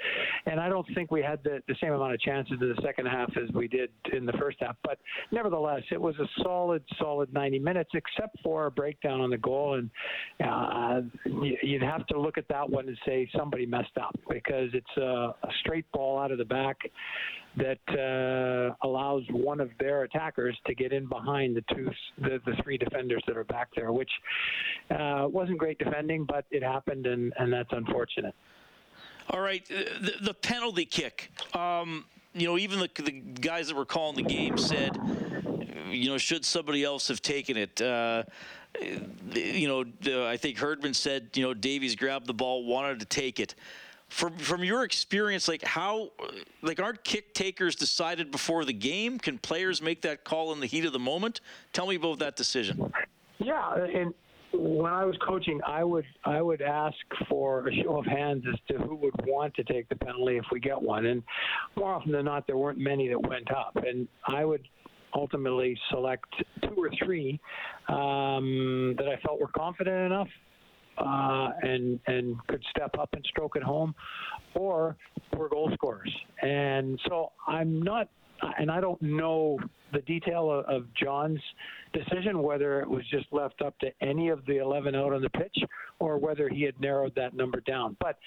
And 0.47 0.61
I 0.61 0.69
don't 0.69 0.87
think 0.95 1.11
we 1.11 1.23
had 1.23 1.43
the, 1.45 1.63
the 1.69 1.75
same 1.81 1.93
amount 1.93 2.15
of 2.15 2.21
chances 2.21 2.57
in 2.61 2.69
the 2.69 2.83
second 2.83 3.07
half 3.07 3.31
as 3.37 3.53
we 3.55 3.69
did 3.69 3.91
in 4.13 4.27
the 4.27 4.33
first 4.35 4.59
half. 4.61 4.77
But 4.83 4.99
nevertheless, 5.33 5.83
it 5.91 6.01
was 6.01 6.15
a 6.19 6.27
solid, 6.43 6.83
solid 6.99 7.33
90 7.33 7.59
minutes, 7.59 7.91
except 7.95 8.41
for 8.43 8.67
a 8.67 8.71
breakdown 8.71 9.21
on 9.21 9.31
the 9.31 9.39
goal. 9.39 9.75
And 9.75 9.91
uh, 10.45 11.03
you- 11.25 11.59
you'd 11.63 11.83
have 11.83 12.07
to 12.09 12.21
look 12.21 12.39
at 12.39 12.49
that 12.49 12.69
one 12.69 12.89
and 12.89 12.99
say 13.07 13.29
somebody 13.37 13.67
messed 13.67 13.97
up 14.01 14.19
because 14.29 14.71
it's 14.73 14.97
a, 14.97 15.35
a 15.43 15.51
straight 15.61 15.91
ball 15.93 16.19
out 16.19 16.31
of 16.31 16.39
the 16.39 16.45
back 16.45 16.79
that 17.57 17.79
uh, 17.89 18.75
allows 18.87 19.23
one 19.31 19.61
of 19.61 19.71
their 19.79 20.03
attackers 20.03 20.57
to 20.67 20.75
get 20.75 20.93
in 20.93 21.07
behind 21.07 21.57
the 21.57 21.65
two, 21.75 21.91
the, 22.19 22.41
the 22.45 22.57
three 22.63 22.77
defenders 22.77 23.23
that 23.27 23.37
are 23.37 23.45
back 23.45 23.69
there, 23.77 23.93
which 23.93 24.11
uh, 24.91 25.27
wasn't 25.29 25.59
great 25.59 25.79
defending, 25.79 26.25
but 26.25 26.45
it 26.51 26.63
happened, 26.63 27.07
and, 27.07 27.33
and 27.39 27.53
that's 27.53 27.73
unfortunate. 27.73 28.35
All 29.31 29.41
right, 29.41 29.65
uh, 29.71 30.01
the, 30.01 30.13
the 30.21 30.35
penalty 30.35 30.85
kick. 30.85 31.31
Um, 31.55 32.05
you 32.35 32.47
know, 32.47 32.59
even 32.59 32.81
the, 32.81 32.91
the 33.03 33.13
guys 33.13 33.69
that 33.69 33.77
were 33.77 33.87
calling 33.87 34.17
the 34.17 34.23
game 34.23 34.59
said, 34.59 34.99
you 35.89 36.11
know, 36.11 36.19
should 36.19 36.45
somebody 36.45 36.83
else 36.83 37.09
have 37.09 37.23
taken 37.23 37.57
it? 37.57 37.81
Uh, 37.81 38.25
you 39.33 39.69
know, 39.69 39.85
uh, 40.07 40.27
I 40.27 40.37
think 40.37 40.59
Herdman 40.59 40.95
said, 40.95 41.31
you 41.35 41.45
know, 41.45 41.55
Davies 41.55 41.95
grabbed 41.95 42.27
the 42.27 42.35
ball, 42.35 42.65
wanted 42.65 42.99
to 43.01 43.07
take 43.07 43.39
it. 43.39 43.55
From 44.15 44.39
from 44.39 44.63
your 44.63 44.85
experience, 44.85 45.49
like 45.49 45.65
how, 45.65 46.13
like 46.63 46.79
aren't 46.79 47.03
kick 47.03 47.35
takers 47.35 47.75
decided 47.75 48.31
before 48.31 48.65
the 48.65 48.73
game? 48.73 49.19
Can 49.19 49.39
players 49.39 49.83
make 49.83 50.03
that 50.03 50.23
call 50.23 50.53
in 50.53 50.61
the 50.61 50.67
heat 50.67 50.85
of 50.85 50.93
the 50.93 51.01
moment? 51.01 51.41
Tell 51.73 51.89
me 51.89 51.97
about 51.97 52.21
that 52.21 52.37
decision. 52.37 52.93
Yeah, 53.39 53.75
and 53.75 54.15
when 54.53 54.93
I 54.93 55.05
was 55.05 55.17
coaching, 55.27 55.61
I 55.67 55.83
would 55.83 56.05
I 56.25 56.41
would 56.41 56.63
ask 56.63 56.95
for 57.29 57.67
a 57.67 57.75
show 57.83 57.99
of 57.99 58.07
hands 58.07 58.45
as 58.49 58.55
to 58.69 58.79
who 58.85 58.95
would 58.95 59.15
want 59.27 59.53
to 59.57 59.65
take 59.65 59.89
the 59.89 59.97
penalty 59.97 60.37
if 60.37 60.45
we 60.53 60.61
get 60.61 60.81
one, 60.81 61.07
and 61.07 61.21
more 61.75 61.93
often 61.93 62.13
than 62.13 62.27
not, 62.27 62.47
there 62.47 62.57
weren't 62.57 62.79
many 62.79 63.09
that 63.09 63.21
went 63.21 63.51
up, 63.51 63.75
and 63.75 64.07
I 64.29 64.45
would 64.45 64.63
ultimately 65.13 65.77
select 65.91 66.33
two 66.63 66.77
or 66.77 66.91
three 67.05 67.41
um, 67.89 68.95
that 68.97 69.09
I 69.09 69.17
felt 69.27 69.41
were 69.41 69.51
confident 69.57 70.07
enough 70.07 70.29
uh, 70.99 71.51
and 71.63 71.99
and 72.07 72.37
could 72.47 72.63
step 72.71 72.97
up 72.99 73.11
and 73.13 73.25
stroke 73.27 73.57
it 73.57 73.63
home, 73.63 73.95
or 74.55 74.97
were 75.37 75.49
goal 75.49 75.71
scorers. 75.75 76.13
And 76.43 76.99
so 77.09 77.33
I'm 77.47 77.83
not, 77.83 78.09
and 78.59 78.71
I 78.71 78.81
don't 78.81 79.01
know 79.03 79.59
the 79.93 80.01
detail 80.03 80.51
of, 80.51 80.65
of 80.67 80.87
John's 80.95 81.41
decision, 81.93 82.43
whether 82.43 82.81
it 82.81 82.89
was 82.89 83.05
just 83.11 83.27
left 83.33 83.63
up 83.63 83.79
to 83.79 83.91
any 84.01 84.29
of 84.29 84.45
the 84.47 84.59
11 84.59 84.95
out 84.95 85.13
on 85.13 85.23
the 85.23 85.31
pitch, 85.31 85.57
or 86.01 86.19
whether 86.19 86.49
he 86.49 86.63
had 86.63 86.79
narrowed 86.81 87.15
that 87.15 87.35
number 87.35 87.61
down. 87.61 87.97
But 88.01 88.19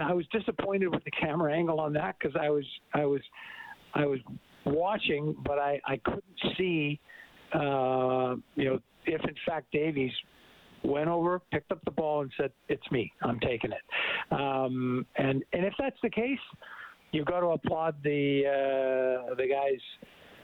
I 0.00 0.12
was 0.12 0.26
disappointed 0.32 0.88
with 0.88 1.04
the 1.04 1.10
camera 1.10 1.54
angle 1.54 1.80
on 1.80 1.92
that 1.94 2.16
because 2.18 2.36
I 2.40 2.50
was 2.50 2.64
I 2.94 3.04
was 3.04 3.22
I 3.94 4.06
was 4.06 4.20
watching, 4.64 5.34
but 5.44 5.58
I 5.58 5.80
I 5.86 5.96
couldn't 5.98 6.56
see, 6.56 7.00
uh, 7.54 8.36
you 8.54 8.64
know, 8.64 8.78
if 9.06 9.22
in 9.22 9.34
fact 9.46 9.70
Davies 9.72 10.12
went 10.86 11.08
over, 11.08 11.40
picked 11.50 11.72
up 11.72 11.84
the 11.84 11.90
ball, 11.90 12.22
and 12.22 12.32
said, 12.36 12.52
"It's 12.68 12.90
me. 12.90 13.12
I'm 13.22 13.40
taking 13.40 13.72
it." 13.72 14.32
Um, 14.32 15.06
and 15.16 15.42
and 15.52 15.64
if 15.64 15.74
that's 15.78 16.00
the 16.02 16.10
case, 16.10 16.38
you've 17.12 17.26
got 17.26 17.40
to 17.40 17.48
applaud 17.48 17.96
the 18.02 18.44
uh, 18.46 19.34
the 19.34 19.46
guy's 19.48 19.80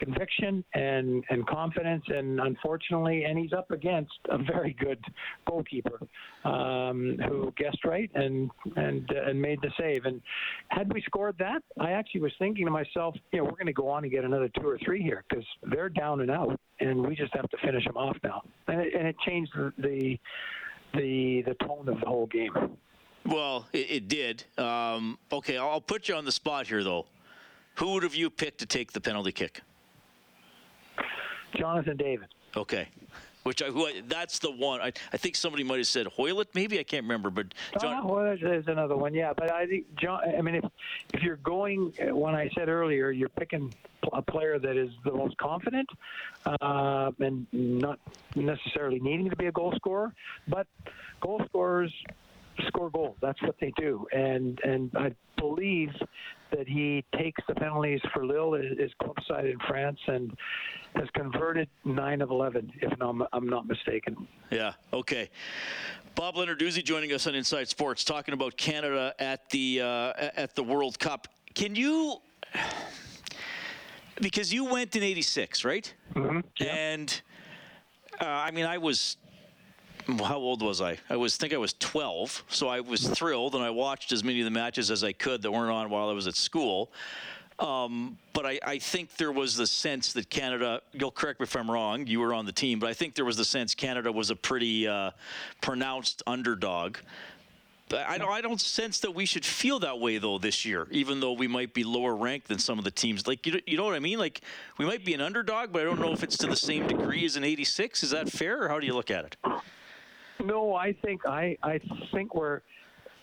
conviction 0.03 0.65
and 0.75 1.25
and 1.31 1.47
confidence. 1.47 2.05
And 2.09 2.41
unfortunately, 2.41 3.25
and 3.25 3.39
he's 3.39 3.53
up 3.53 3.71
against 3.71 4.13
a 4.29 4.39
very 4.39 4.77
good 4.79 5.03
goalkeeper 5.47 6.01
um, 6.45 7.19
who 7.29 7.53
guessed 7.57 7.85
right 7.85 8.11
and 8.15 8.51
and 8.77 9.11
uh, 9.11 9.29
and 9.29 9.41
made 9.41 9.61
the 9.63 9.71
save. 9.79 10.05
And 10.05 10.21
had 10.69 10.93
we 10.93 11.03
scored 11.03 11.37
that, 11.39 11.63
I 11.81 11.93
actually 11.93 12.23
was 12.23 12.33
thinking 12.39 12.65
to 12.67 12.71
myself, 12.71 13.15
you 13.33 13.39
know, 13.39 13.45
we're 13.45 13.53
going 13.53 13.67
to 13.67 13.73
go 13.73 13.89
on 13.89 14.05
and 14.05 14.13
get 14.13 14.25
another 14.25 14.51
two 14.61 14.69
or 14.69 14.79
three 14.85 15.03
here 15.03 15.25
because 15.29 15.45
they're 15.71 15.89
down 15.89 16.21
and 16.21 16.31
out, 16.31 16.59
and 16.81 17.07
we 17.07 17.15
just 17.15 17.35
have 17.35 17.49
to 17.51 17.57
finish 17.59 17.85
them 17.85 17.97
off 17.97 18.17
now. 18.25 18.43
And 18.69 18.81
it, 18.81 18.95
and 18.95 19.07
it 19.07 19.17
changed 19.27 19.53
the 19.79 20.19
the 20.95 21.43
the 21.43 21.55
tone 21.67 21.89
of 21.89 22.01
the 22.01 22.07
whole 22.07 22.27
game. 22.27 22.53
Well, 23.25 23.69
it, 23.73 23.91
it 23.91 24.09
did. 24.09 24.45
Um, 24.59 25.19
okay, 25.33 25.57
I'll 25.57 25.81
put 25.81 26.09
you 26.09 26.17
on 26.17 26.25
the 26.25 26.33
spot 26.33 26.67
here, 26.67 26.83
though. 26.83 27.07
Who 27.77 27.93
would 27.95 28.03
have 28.03 28.15
you 28.15 28.29
picked 28.31 28.59
to 28.59 28.67
take 28.67 28.93
the 28.93 29.01
penalty 29.01 29.33
kick? 29.33 29.63
Jonathan 31.55 31.97
David. 31.97 32.29
Okay. 32.57 32.89
Which 33.45 33.61
I, 33.61 33.67
who 33.67 33.87
I 33.87 34.03
that's 34.07 34.39
the 34.39 34.53
one. 34.53 34.81
I, 34.81 34.93
I 35.13 35.17
think 35.17 35.35
somebody 35.35 35.65
might 35.65 35.79
have 35.79 35.89
said 35.89 36.07
Hoilett, 36.07 36.55
maybe 36.55 36.79
I 36.79 36.85
can't 36.85 37.03
remember, 37.03 37.29
but 37.29 37.47
John, 37.81 38.05
Oh, 38.09 38.23
there's, 38.23 38.41
there's 38.41 38.69
another 38.69 38.97
one, 38.97 39.15
yeah. 39.15 39.33
But 39.37 39.51
I 39.51 39.67
think 39.67 39.93
John. 39.97 40.21
I 40.39 40.41
mean, 40.43 40.55
if 40.57 40.65
if 41.13 41.23
you're 41.23 41.37
going, 41.37 41.93
when 42.13 42.37
I 42.37 42.49
said 42.57 42.69
earlier, 42.69 43.11
you're 43.11 43.29
picking 43.31 43.75
a 44.13 44.23
player 44.23 44.61
that 44.61 44.77
is 44.77 44.91
the 45.05 45.13
most 45.13 45.37
confident, 45.39 45.89
uh, 46.47 47.11
and 47.19 47.47
not 47.51 47.99
necessarily 48.37 49.01
needing 49.01 49.29
to 49.29 49.37
be 49.37 49.47
a 49.47 49.53
goal 49.53 49.73
scorer, 49.75 50.15
but 50.47 50.69
goal 51.21 51.43
scorers 51.49 51.93
score 52.69 52.91
goals. 52.91 53.17
That's 53.21 53.43
what 53.43 53.57
they 53.61 53.73
do, 53.77 54.07
and 54.13 54.61
and 54.63 54.91
I 54.97 55.13
believe 55.43 55.91
that 56.53 56.69
he 56.69 57.05
takes 57.17 57.43
the 57.49 57.55
penalties 57.55 58.01
for 58.13 58.25
Lille, 58.25 58.53
his 58.53 58.93
club 59.03 59.17
side 59.27 59.47
in 59.47 59.59
France, 59.69 59.99
and 60.07 60.33
has 60.95 61.09
converted 61.15 61.69
nine 61.85 62.21
of 62.23 62.31
eleven, 62.31 62.71
if 62.81 62.93
I'm, 63.01 63.23
I'm 63.33 63.49
not 63.49 63.67
mistaken. 63.67 64.29
Yeah. 64.51 64.75
Okay. 64.93 65.31
Bob 66.15 66.37
Leonarduzzi 66.37 66.85
joining 66.85 67.13
us 67.13 67.27
on 67.27 67.35
Inside 67.35 67.69
Sports, 67.69 68.05
talking 68.05 68.35
about 68.35 68.57
Canada 68.57 69.15
at 69.19 69.49
the 69.51 69.81
uh, 69.81 70.13
at 70.37 70.55
the 70.55 70.63
World 70.63 70.99
Cup. 70.99 71.27
Can 71.55 71.75
you? 71.75 72.19
Because 74.21 74.53
you 74.53 74.67
went 74.67 74.95
in 74.95 75.03
'86, 75.03 75.65
right? 75.65 75.93
Mm-hmm. 76.15 76.41
And 76.65 77.23
uh, 78.21 78.27
I 78.27 78.51
mean, 78.53 78.67
I 78.67 78.79
was. 78.79 79.17
How 80.07 80.37
old 80.37 80.63
was 80.63 80.81
I? 80.81 80.99
I 81.09 81.17
was 81.17 81.37
think 81.37 81.53
I 81.53 81.59
was 81.59 81.75
12, 81.75 82.45
so 82.49 82.69
I 82.69 82.81
was 82.81 83.09
thrilled, 83.09 83.55
and 83.55 83.63
I 83.63 83.71
watched 83.71 84.13
as 84.13 84.25
many 84.25 84.41
of 84.41 84.45
the 84.45 84.51
matches 84.51 84.91
as 84.91 85.05
I 85.05 85.13
could 85.13 85.43
that 85.43 85.53
weren't 85.53 85.71
on 85.71 85.91
while 85.91 86.09
I 86.09 86.13
was 86.13 86.27
at 86.27 86.35
school. 86.35 86.91
Um, 87.59 88.19
but 88.33 88.45
I, 88.45 88.59
I, 88.65 88.79
think 88.79 89.17
there 89.17 89.31
was 89.31 89.55
the 89.55 89.67
sense 89.67 90.15
that 90.15 90.29
Canada, 90.31 90.81
you'll 90.93 91.13
correct 91.13 91.39
me 91.39 91.45
if 91.45 91.55
I'm 91.55 91.71
wrong, 91.71 92.07
you 92.07 92.19
were 92.19 92.35
on 92.35 92.45
the 92.47 92.53
team, 92.53 92.81
but 92.81 92.89
I 92.89 92.95
think 92.95 93.15
there 93.15 93.27
was 93.27 93.37
the 93.37 93.45
sense 93.45 93.75
Canada 93.75 94.11
was 94.11 94.31
a 94.31 94.37
pretty 94.37 94.89
uh, 94.89 95.13
pronounced 95.61 96.23
underdog. 96.27 96.97
I 97.95 98.17
don't, 98.17 98.31
I 98.31 98.41
don't 98.41 98.61
sense 98.61 99.01
that 99.01 99.15
we 99.15 99.27
should 99.27 99.45
feel 99.45 99.79
that 99.81 100.01
way, 100.01 100.17
though, 100.17 100.39
this 100.39 100.65
year, 100.65 100.89
even 100.91 101.21
though 101.21 101.33
we 101.33 101.47
might 101.47 101.75
be 101.75 101.85
lower 101.85 102.17
ranked 102.17 102.49
than 102.49 102.59
some 102.59 102.79
of 102.79 102.85
the 102.85 102.91
teams. 102.91 103.27
Like, 103.27 103.47
you, 103.47 103.61
you 103.67 103.77
know 103.77 103.85
what 103.85 103.95
I 103.95 104.01
mean? 104.01 104.19
Like, 104.19 104.41
we 104.79 104.87
might 104.87 105.05
be 105.05 105.13
an 105.13 105.21
underdog, 105.21 105.73
but 105.73 105.83
I 105.83 105.85
don't 105.85 106.01
know 106.01 106.13
if 106.13 106.23
it's 106.23 106.39
to 106.39 106.47
the 106.47 106.57
same 106.57 106.87
degree 106.87 107.25
as 107.27 107.37
an 107.37 107.45
86. 107.45 108.03
Is 108.03 108.11
that 108.11 108.31
fair, 108.31 108.65
or 108.65 108.69
how 108.69 108.81
do 108.81 108.87
you 108.87 108.95
look 108.95 109.11
at 109.11 109.27
it? 109.27 109.37
No, 110.43 110.75
I 110.75 110.93
think 110.93 111.27
I, 111.27 111.57
I 111.63 111.81
think 112.13 112.35
we're 112.35 112.61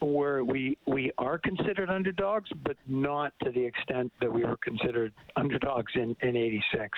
where 0.02 0.44
we 0.44 0.78
we 0.86 1.12
are 1.18 1.38
considered 1.38 1.90
underdogs, 1.90 2.50
but 2.64 2.78
not 2.88 3.34
to 3.44 3.52
the 3.52 3.64
extent 3.64 4.12
that 4.22 4.32
we 4.32 4.46
were 4.46 4.58
considered 4.58 5.14
underdogs 5.36 5.92
in 5.96 6.16
in 6.22 6.36
'86. 6.36 6.98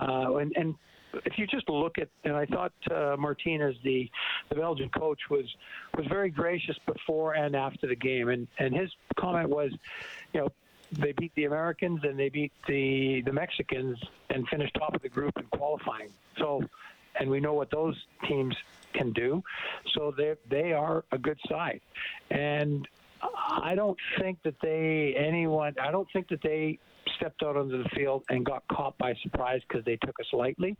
Uh, 0.00 0.36
and, 0.36 0.52
and 0.56 0.74
if 1.24 1.38
you 1.38 1.46
just 1.46 1.68
look 1.68 1.98
at, 1.98 2.08
and 2.24 2.36
I 2.36 2.46
thought 2.46 2.72
uh, 2.90 3.16
Martinez, 3.18 3.74
the 3.82 4.08
the 4.48 4.54
Belgian 4.54 4.88
coach, 4.90 5.20
was 5.30 5.46
was 5.96 6.06
very 6.06 6.30
gracious 6.30 6.76
before 6.86 7.34
and 7.34 7.56
after 7.56 7.86
the 7.86 7.96
game, 7.96 8.28
and 8.28 8.46
and 8.58 8.74
his 8.74 8.90
comment 9.16 9.48
was, 9.48 9.72
you 10.32 10.40
know. 10.40 10.52
They 10.90 11.12
beat 11.12 11.34
the 11.34 11.44
Americans 11.44 12.00
and 12.02 12.18
they 12.18 12.30
beat 12.30 12.50
the 12.66 13.20
the 13.20 13.32
Mexicans 13.32 13.98
and 14.30 14.48
finished 14.48 14.72
top 14.72 14.94
of 14.94 15.02
the 15.02 15.10
group 15.10 15.36
in 15.36 15.44
qualifying. 15.52 16.08
So, 16.38 16.62
and 17.20 17.28
we 17.28 17.40
know 17.40 17.52
what 17.52 17.70
those 17.70 17.94
teams 18.26 18.56
can 18.94 19.12
do. 19.12 19.42
So 19.94 20.12
they 20.16 20.34
they 20.48 20.72
are 20.72 21.04
a 21.12 21.18
good 21.18 21.38
side, 21.48 21.80
and 22.30 22.86
I 23.20 23.74
don't 23.74 23.98
think 24.20 24.42
that 24.44 24.54
they 24.62 25.14
anyone. 25.16 25.74
I 25.80 25.90
don't 25.90 26.08
think 26.12 26.28
that 26.28 26.42
they 26.42 26.78
stepped 27.16 27.42
out 27.42 27.56
onto 27.56 27.82
the 27.82 27.88
field 27.90 28.24
and 28.28 28.44
got 28.44 28.62
caught 28.68 28.96
by 28.98 29.14
surprise 29.22 29.60
because 29.68 29.84
they 29.84 29.96
took 29.96 30.18
us 30.20 30.26
lightly. 30.32 30.76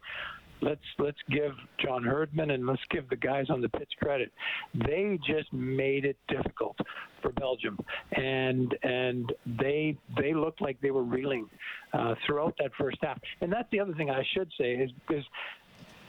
Let's 0.60 0.80
let's 0.98 1.18
give 1.30 1.52
John 1.78 2.02
Herdman 2.02 2.50
and 2.50 2.66
let's 2.66 2.82
give 2.90 3.08
the 3.08 3.16
guys 3.16 3.46
on 3.48 3.60
the 3.60 3.68
pitch 3.68 3.92
credit. 4.02 4.32
They 4.74 5.18
just 5.24 5.52
made 5.52 6.04
it 6.04 6.16
difficult 6.26 6.76
for 7.22 7.30
Belgium, 7.30 7.78
and 8.12 8.76
and 8.82 9.32
they 9.46 9.96
they 10.16 10.34
looked 10.34 10.60
like 10.60 10.80
they 10.80 10.90
were 10.90 11.04
reeling 11.04 11.48
uh, 11.92 12.16
throughout 12.26 12.56
that 12.58 12.72
first 12.76 12.98
half. 13.02 13.20
And 13.40 13.52
that's 13.52 13.70
the 13.70 13.78
other 13.78 13.94
thing 13.94 14.10
I 14.10 14.24
should 14.34 14.50
say 14.58 14.72
is 14.72 14.90
is 15.10 15.24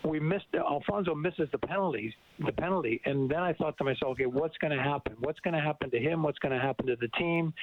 we 0.03 0.19
missed 0.19 0.45
Alfonso 0.55 1.13
misses 1.13 1.47
the 1.51 1.57
penalties, 1.57 2.13
the 2.45 2.51
penalty, 2.53 3.01
and 3.05 3.29
then 3.29 3.39
I 3.39 3.53
thought 3.53 3.77
to 3.77 3.83
myself, 3.83 4.13
okay, 4.13 4.25
what's 4.25 4.57
going 4.57 4.75
to 4.75 4.81
happen? 4.81 5.15
What's 5.19 5.39
going 5.39 5.53
to 5.53 5.61
happen 5.61 5.89
to 5.91 5.99
him? 5.99 6.23
What's 6.23 6.39
going 6.39 6.53
to 6.53 6.59
happen 6.59 6.87
to 6.87 6.95
the 6.95 7.07
team? 7.09 7.53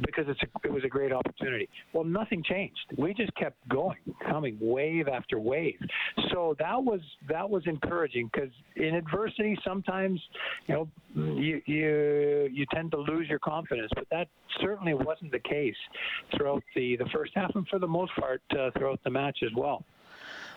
Because 0.00 0.26
it's 0.28 0.40
a, 0.42 0.68
it 0.68 0.72
was 0.72 0.84
a 0.84 0.88
great 0.88 1.12
opportunity. 1.12 1.68
Well, 1.92 2.04
nothing 2.04 2.42
changed. 2.42 2.78
We 2.96 3.14
just 3.14 3.34
kept 3.36 3.56
going, 3.68 3.98
coming 4.28 4.58
wave 4.60 5.08
after 5.08 5.38
wave. 5.38 5.78
So 6.32 6.54
that 6.58 6.82
was 6.82 7.00
that 7.28 7.48
was 7.48 7.62
encouraging 7.66 8.30
because 8.32 8.50
in 8.76 8.94
adversity, 8.94 9.58
sometimes 9.64 10.20
you 10.66 10.74
know 10.74 10.88
you 11.14 11.60
you 11.66 12.48
you 12.52 12.66
tend 12.72 12.90
to 12.92 12.98
lose 12.98 13.28
your 13.28 13.38
confidence, 13.38 13.90
but 13.94 14.06
that 14.10 14.28
certainly 14.60 14.94
wasn't 14.94 15.32
the 15.32 15.38
case 15.38 15.76
throughout 16.36 16.62
the 16.74 16.96
the 16.96 17.06
first 17.12 17.32
half, 17.34 17.54
and 17.54 17.66
for 17.68 17.78
the 17.78 17.86
most 17.86 18.12
part 18.18 18.42
uh, 18.52 18.70
throughout 18.76 19.00
the 19.04 19.10
match 19.10 19.38
as 19.42 19.50
well. 19.56 19.84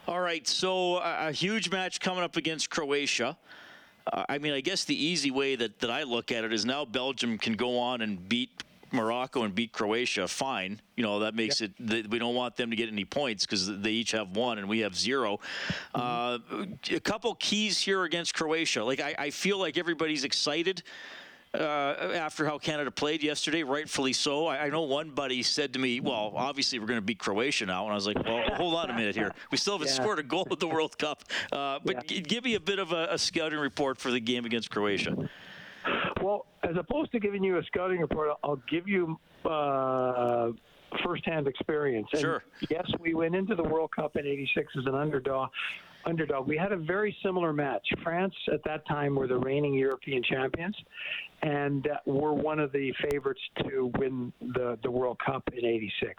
All 0.07 0.19
right, 0.19 0.47
so 0.47 0.97
a, 0.97 1.27
a 1.27 1.31
huge 1.31 1.69
match 1.69 1.99
coming 1.99 2.23
up 2.23 2.35
against 2.35 2.71
Croatia. 2.71 3.37
Uh, 4.11 4.23
I 4.27 4.39
mean, 4.39 4.51
I 4.51 4.59
guess 4.59 4.83
the 4.83 4.95
easy 4.95 5.29
way 5.29 5.55
that, 5.55 5.79
that 5.79 5.91
I 5.91 6.03
look 6.03 6.31
at 6.31 6.43
it 6.43 6.51
is 6.51 6.65
now 6.65 6.85
Belgium 6.85 7.37
can 7.37 7.53
go 7.53 7.77
on 7.77 8.01
and 8.01 8.27
beat 8.27 8.49
Morocco 8.91 9.43
and 9.43 9.53
beat 9.53 9.71
Croatia. 9.71 10.27
Fine, 10.27 10.81
you 10.95 11.03
know 11.03 11.19
that 11.19 11.35
makes 11.35 11.61
yep. 11.61 11.71
it. 11.79 12.09
We 12.09 12.17
don't 12.17 12.33
want 12.33 12.57
them 12.57 12.71
to 12.71 12.75
get 12.75 12.89
any 12.89 13.05
points 13.05 13.45
because 13.45 13.79
they 13.79 13.91
each 13.91 14.11
have 14.11 14.35
one 14.35 14.57
and 14.57 14.67
we 14.67 14.79
have 14.79 14.97
0 14.97 15.39
mm-hmm. 15.95 16.61
uh, 16.93 16.95
a 16.95 16.99
couple 16.99 17.33
keys 17.35 17.79
here 17.79 18.03
against 18.03 18.33
Croatia. 18.33 18.83
Like 18.83 18.99
I, 18.99 19.15
I 19.17 19.29
feel 19.29 19.59
like 19.59 19.77
everybody's 19.77 20.23
excited 20.23 20.81
uh, 21.53 22.11
after 22.13 22.45
how 22.45 22.57
Canada 22.57 22.89
played 22.91 23.21
yesterday, 23.21 23.63
rightfully 23.63 24.13
so. 24.13 24.47
I, 24.47 24.65
I, 24.65 24.69
know 24.69 24.83
one 24.83 25.09
buddy 25.09 25.43
said 25.43 25.73
to 25.73 25.79
me, 25.79 25.99
"Well, 25.99 26.33
obviously 26.35 26.79
we're 26.79 26.85
going 26.85 26.99
to 26.99 27.05
beat 27.05 27.19
Croatia 27.19 27.65
now," 27.65 27.83
and 27.83 27.91
I 27.91 27.95
was 27.95 28.07
like, 28.07 28.23
"Well, 28.23 28.43
hold 28.55 28.75
on 28.75 28.89
a 28.89 28.93
minute 28.93 29.15
here. 29.15 29.33
We 29.51 29.57
still 29.57 29.73
haven't 29.73 29.89
yeah. 29.89 29.95
scored 29.95 30.19
a 30.19 30.23
goal 30.23 30.47
at 30.49 30.59
the 30.59 30.67
World 30.67 30.97
Cup." 30.97 31.23
Uh, 31.51 31.79
but 31.83 31.95
yeah. 31.95 32.01
g- 32.07 32.21
give 32.21 32.45
me 32.45 32.55
a 32.55 32.59
bit 32.59 32.79
of 32.79 32.93
a, 32.93 33.07
a, 33.11 33.17
scouting 33.17 33.59
report 33.59 33.97
for 33.97 34.11
the 34.11 34.19
game 34.19 34.45
against 34.45 34.71
Croatia. 34.71 35.15
Well, 36.21 36.45
as 36.63 36.77
opposed 36.77 37.11
to 37.11 37.19
giving 37.19 37.43
you 37.43 37.57
a 37.57 37.63
scouting 37.63 37.99
report, 37.99 38.29
I'll 38.43 38.61
give 38.69 38.87
you. 38.87 39.19
Uh, 39.43 40.51
firsthand 41.05 41.47
experience. 41.47 42.05
And 42.11 42.21
sure. 42.21 42.43
Yes, 42.69 42.85
we 42.99 43.13
went 43.13 43.33
into 43.33 43.55
the 43.55 43.63
World 43.63 43.91
Cup 43.95 44.17
in 44.17 44.27
'86 44.27 44.73
as 44.77 44.85
an 44.85 44.93
underdog, 44.93 45.49
underdog. 46.05 46.47
We 46.47 46.57
had 46.57 46.71
a 46.71 46.77
very 46.77 47.15
similar 47.23 47.53
match. 47.53 47.87
France 48.03 48.33
at 48.51 48.63
that 48.65 48.87
time 48.87 49.15
were 49.15 49.27
the 49.27 49.37
reigning 49.37 49.73
European 49.73 50.23
champions, 50.23 50.75
and 51.41 51.87
uh, 51.87 51.97
were 52.05 52.33
one 52.33 52.59
of 52.59 52.71
the 52.71 52.93
favorites 53.09 53.41
to 53.63 53.91
win 53.97 54.31
the 54.39 54.77
the 54.83 54.91
World 54.91 55.17
Cup 55.25 55.43
in 55.53 55.65
'86. 55.65 56.13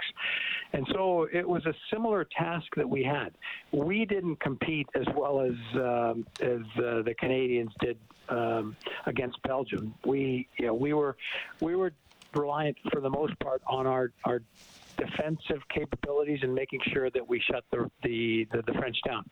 And 0.72 0.86
so 0.92 1.28
it 1.32 1.48
was 1.48 1.64
a 1.66 1.74
similar 1.92 2.26
task 2.36 2.66
that 2.76 2.88
we 2.88 3.02
had. 3.02 3.32
We 3.72 4.04
didn't 4.04 4.40
compete 4.40 4.88
as 4.94 5.06
well 5.16 5.40
as 5.40 5.56
um, 5.74 6.26
as 6.40 6.60
uh, 6.76 7.02
the 7.02 7.14
Canadians 7.18 7.72
did 7.80 7.98
um, 8.28 8.76
against 9.06 9.42
Belgium. 9.42 9.94
We 10.04 10.48
you 10.58 10.66
know 10.66 10.74
we 10.74 10.92
were 10.92 11.16
we 11.60 11.76
were 11.76 11.92
reliant 12.34 12.76
for 12.92 13.00
the 13.00 13.10
most 13.10 13.38
part 13.40 13.62
on 13.66 13.86
our 13.86 14.12
our 14.24 14.42
defensive 14.96 15.62
capabilities 15.68 16.40
and 16.42 16.54
making 16.54 16.80
sure 16.92 17.10
that 17.10 17.26
we 17.26 17.42
shut 17.50 17.64
the, 17.70 17.90
the, 18.02 18.46
the, 18.52 18.62
the, 18.62 18.72
French 18.74 18.96
down. 19.06 19.24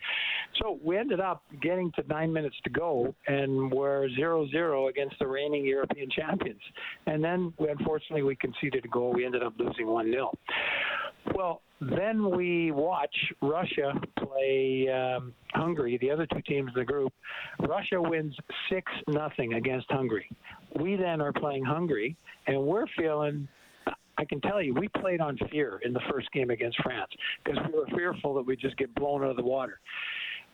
So 0.61 0.79
we 0.83 0.97
ended 0.97 1.21
up 1.21 1.43
getting 1.61 1.93
to 1.93 2.05
nine 2.09 2.33
minutes 2.33 2.57
to 2.65 2.71
go, 2.71 3.15
and 3.27 3.71
we're 3.71 4.09
0 4.11 4.49
0 4.51 4.89
against 4.89 5.19
the 5.19 5.27
reigning 5.27 5.65
European 5.65 6.09
champions. 6.11 6.61
And 7.07 7.23
then, 7.23 7.53
we, 7.59 7.69
unfortunately, 7.69 8.23
we 8.23 8.37
conceded 8.37 8.85
a 8.85 8.89
goal. 8.89 9.13
We 9.13 9.25
ended 9.25 9.43
up 9.43 9.55
losing 9.59 9.87
1 9.87 10.11
0. 10.11 10.33
Well, 11.35 11.63
then 11.81 12.31
we 12.31 12.71
watch 12.73 13.15
Russia 13.41 13.95
play 14.19 14.89
um, 14.89 15.33
Hungary, 15.55 15.99
the 15.99 16.11
other 16.11 16.27
two 16.27 16.43
teams 16.43 16.73
in 16.75 16.81
the 16.81 16.85
group. 16.85 17.13
Russia 17.61 18.01
wins 18.01 18.37
6 18.71 18.93
nothing 19.09 19.55
against 19.55 19.91
Hungary. 19.91 20.29
We 20.79 20.97
then 20.97 21.21
are 21.21 21.33
playing 21.33 21.65
Hungary, 21.65 22.17
and 22.47 22.63
we're 22.63 22.87
feeling 22.97 23.49
I 24.21 24.25
can 24.27 24.41
tell 24.43 24.61
you, 24.61 24.75
we 24.75 24.87
played 24.89 25.23
on 25.23 25.39
fear 25.51 25.81
in 25.83 25.95
the 25.95 26.01
first 26.11 26.31
game 26.33 26.51
against 26.51 26.83
France 26.83 27.11
because 27.43 27.59
we 27.67 27.79
were 27.79 27.87
fearful 27.87 28.35
that 28.35 28.43
we'd 28.43 28.61
just 28.61 28.77
get 28.77 28.95
blown 28.95 29.25
out 29.25 29.31
of 29.31 29.37
the 29.37 29.43
water. 29.43 29.81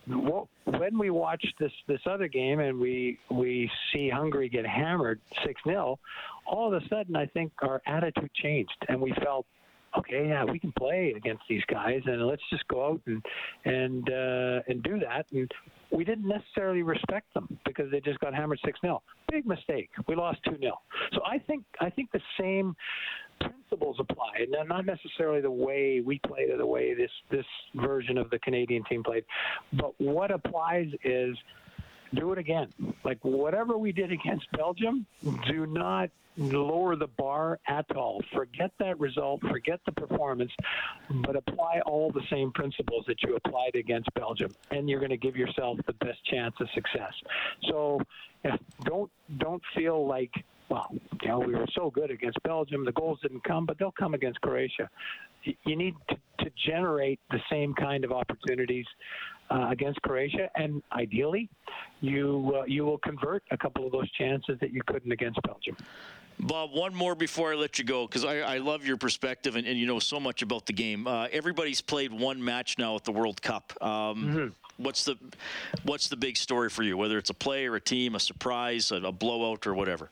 When 0.07 0.97
we 0.97 1.11
watch 1.11 1.45
this 1.59 1.73
this 1.89 2.01
other 2.09 2.29
game 2.29 2.61
and 2.61 2.79
we 2.79 3.19
we 3.29 3.69
see 3.93 4.09
Hungary 4.09 4.49
get 4.49 4.65
hammered 4.65 5.21
six 5.45 5.61
0 5.67 5.99
all 6.47 6.73
of 6.73 6.81
a 6.81 6.89
sudden 6.89 7.17
I 7.17 7.27
think 7.27 7.51
our 7.61 7.83
attitude 7.87 8.31
changed 8.35 8.77
and 8.89 9.01
we 9.01 9.13
felt 9.25 9.47
okay, 9.99 10.29
yeah, 10.29 10.45
we 10.45 10.59
can 10.59 10.73
play 10.73 11.15
against 11.17 11.43
these 11.49 11.63
guys, 11.69 12.01
and 12.07 12.27
let's 12.27 12.43
just 12.51 12.67
go 12.69 12.87
out 12.87 13.01
and 13.07 13.25
and 13.65 14.09
uh, 14.09 14.63
and 14.69 14.83
do 14.83 14.99
that. 15.01 15.27
And 15.33 15.51
we 15.91 16.05
didn't 16.05 16.29
necessarily 16.29 16.83
respect 16.83 17.33
them 17.35 17.59
because 17.65 17.91
they 17.91 18.01
just 18.01 18.19
got 18.21 18.35
hammered 18.35 18.61
six 18.65 18.81
0 18.81 19.03
Big 19.31 19.47
mistake. 19.47 19.91
We 20.09 20.15
lost 20.15 20.39
two 20.45 20.57
0 20.59 20.79
So 21.13 21.21
I 21.27 21.39
think 21.39 21.65
I 21.81 21.91
think 21.91 22.11
the 22.13 22.21
same 22.39 22.75
principles 23.41 23.97
apply, 23.99 24.47
and 24.53 24.69
not 24.69 24.87
necessarily 24.87 25.41
the 25.41 25.51
way 25.51 26.03
we 26.05 26.21
played 26.27 26.51
or 26.51 26.57
the 26.57 26.67
way 26.67 26.95
this 26.95 27.11
this 27.31 27.47
version 27.75 28.19
of 28.19 28.31
the 28.31 28.39
Canadian 28.41 28.85
team 28.85 29.03
played. 29.03 29.25
But 29.73 29.93
what 29.99 30.31
applies 30.31 30.89
is 31.05 31.37
do 32.15 32.33
it 32.33 32.39
again. 32.39 32.69
Like 33.05 33.19
whatever 33.23 33.79
we 33.79 33.93
did 33.93 34.13
against 34.13 34.51
Belgium, 34.53 35.07
do 35.49 35.67
not 35.67 36.11
lower 36.37 36.97
the 36.97 37.07
bar 37.07 37.59
at 37.69 37.91
all. 37.97 38.23
Forget 38.35 38.71
that 38.79 38.99
result, 39.01 39.41
forget 39.43 39.81
the 39.87 39.93
performance, 39.93 40.53
but 41.09 41.37
apply 41.37 41.81
all 41.87 42.11
the 42.11 42.23
same 42.31 42.53
principles 42.53 43.05
that 43.09 43.23
you 43.23 43.37
applied 43.37 43.75
against 43.75 44.13
Belgium, 44.15 44.55
and 44.71 44.89
you're 44.89 45.01
going 45.01 45.11
to 45.11 45.17
give 45.17 45.37
yourself 45.37 45.79
the 45.87 45.95
best 45.95 46.25
chance 46.31 46.55
of 46.61 46.69
success. 46.75 47.13
So, 47.71 48.01
don't 48.85 49.11
don't 49.39 49.63
feel 49.75 50.07
like 50.07 50.33
well, 50.69 50.89
you 51.23 51.29
know, 51.29 51.39
we 51.39 51.55
were 51.55 51.67
so 51.75 51.91
good 51.91 52.11
against 52.11 52.43
Belgium. 52.43 52.85
The 52.85 52.93
goals 52.93 53.21
didn't 53.23 53.45
come, 53.45 53.67
but 53.67 53.79
they'll 53.79 53.93
come 53.93 54.15
against 54.15 54.41
Croatia. 54.41 54.91
You 55.65 55.77
need 55.77 55.95
to, 56.09 56.17
to 56.45 56.51
generate 56.67 57.21
the 57.31 57.41
same 57.51 57.75
kind 57.75 58.05
of 58.05 58.13
opportunities 58.13 58.87
uh, 59.51 59.69
against 59.71 60.01
Croatia, 60.03 60.51
and 60.57 60.83
ideally, 60.93 61.49
you 62.01 62.53
uh, 62.57 62.65
you 62.67 62.85
will 62.85 62.99
convert 62.99 63.43
a 63.51 63.57
couple 63.57 63.87
of 63.87 63.93
those 63.93 64.11
chances 64.13 64.59
that 64.61 64.73
you 64.73 64.81
couldn't 64.87 65.13
against 65.13 65.41
Belgium. 65.43 65.77
Bob, 66.39 66.71
one 66.73 66.95
more 66.95 67.15
before 67.15 67.53
I 67.53 67.55
let 67.55 67.79
you 67.79 67.85
go, 67.85 68.07
because 68.07 68.25
I, 68.25 68.41
I, 68.41 68.59
love 68.59 68.85
your 68.85 68.99
perspective 68.99 69.57
and, 69.57 69.67
and, 69.67 69.79
you 69.79 69.87
know 69.87 69.99
so 69.99 70.21
much 70.21 70.43
about 70.43 70.67
the 70.67 70.75
game. 70.75 71.07
Uh, 71.07 71.29
everybody's 71.33 71.81
played 71.81 72.13
one 72.13 72.45
match 72.45 72.77
now 72.77 72.95
at 72.95 73.05
the 73.05 73.13
World 73.13 73.41
Cup. 73.41 73.73
Um, 73.81 73.89
mm-hmm. 73.89 74.83
What's 74.83 75.05
the 75.05 75.17
what's 75.85 76.09
the 76.09 76.17
big 76.17 76.37
story 76.37 76.69
for 76.69 76.83
you? 76.83 76.99
Whether 76.99 77.17
it's 77.17 77.31
a 77.31 77.35
play 77.35 77.67
or 77.67 77.77
a 77.77 77.81
team, 77.81 78.15
a 78.15 78.21
surprise, 78.21 78.91
a, 78.91 78.97
a 78.97 79.13
blowout, 79.13 79.67
or 79.67 79.75
whatever. 79.75 80.11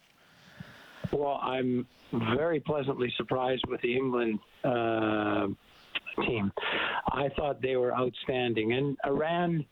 Well, 1.14 1.38
I'm 1.40 1.86
very 2.36 2.58
pleasantly 2.58 3.12
surprised 3.16 3.62
with 3.68 3.80
the 3.82 3.96
England 3.96 4.40
uh, 4.64 5.46
team. 6.26 6.52
I 7.12 7.28
thought 7.36 7.62
they 7.62 7.76
were 7.76 7.94
outstanding, 7.94 8.72
and 8.72 8.96
Iran 9.06 9.64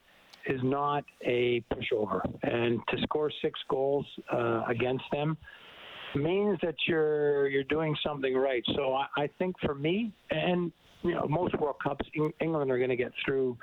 is 0.47 0.61
not 0.63 1.03
a 1.25 1.61
pushover, 1.73 2.21
and 2.43 2.79
to 2.89 3.01
score 3.01 3.29
six 3.41 3.59
goals 3.69 4.05
uh, 4.31 4.63
against 4.69 5.03
them 5.11 5.37
means 6.15 6.59
that 6.61 6.75
you're 6.87 7.49
you're 7.49 7.63
doing 7.65 7.95
something 8.05 8.35
right. 8.35 8.63
So 8.75 8.93
I, 8.93 9.07
I 9.17 9.29
think 9.37 9.55
for 9.65 9.75
me, 9.75 10.13
and 10.31 10.71
you 11.01 11.15
know, 11.15 11.25
most 11.27 11.59
World 11.59 11.75
Cups, 11.83 12.05
England 12.39 12.71
are 12.71 12.77
going 12.77 12.89
to 12.89 12.95
get 12.95 13.11
through 13.25 13.57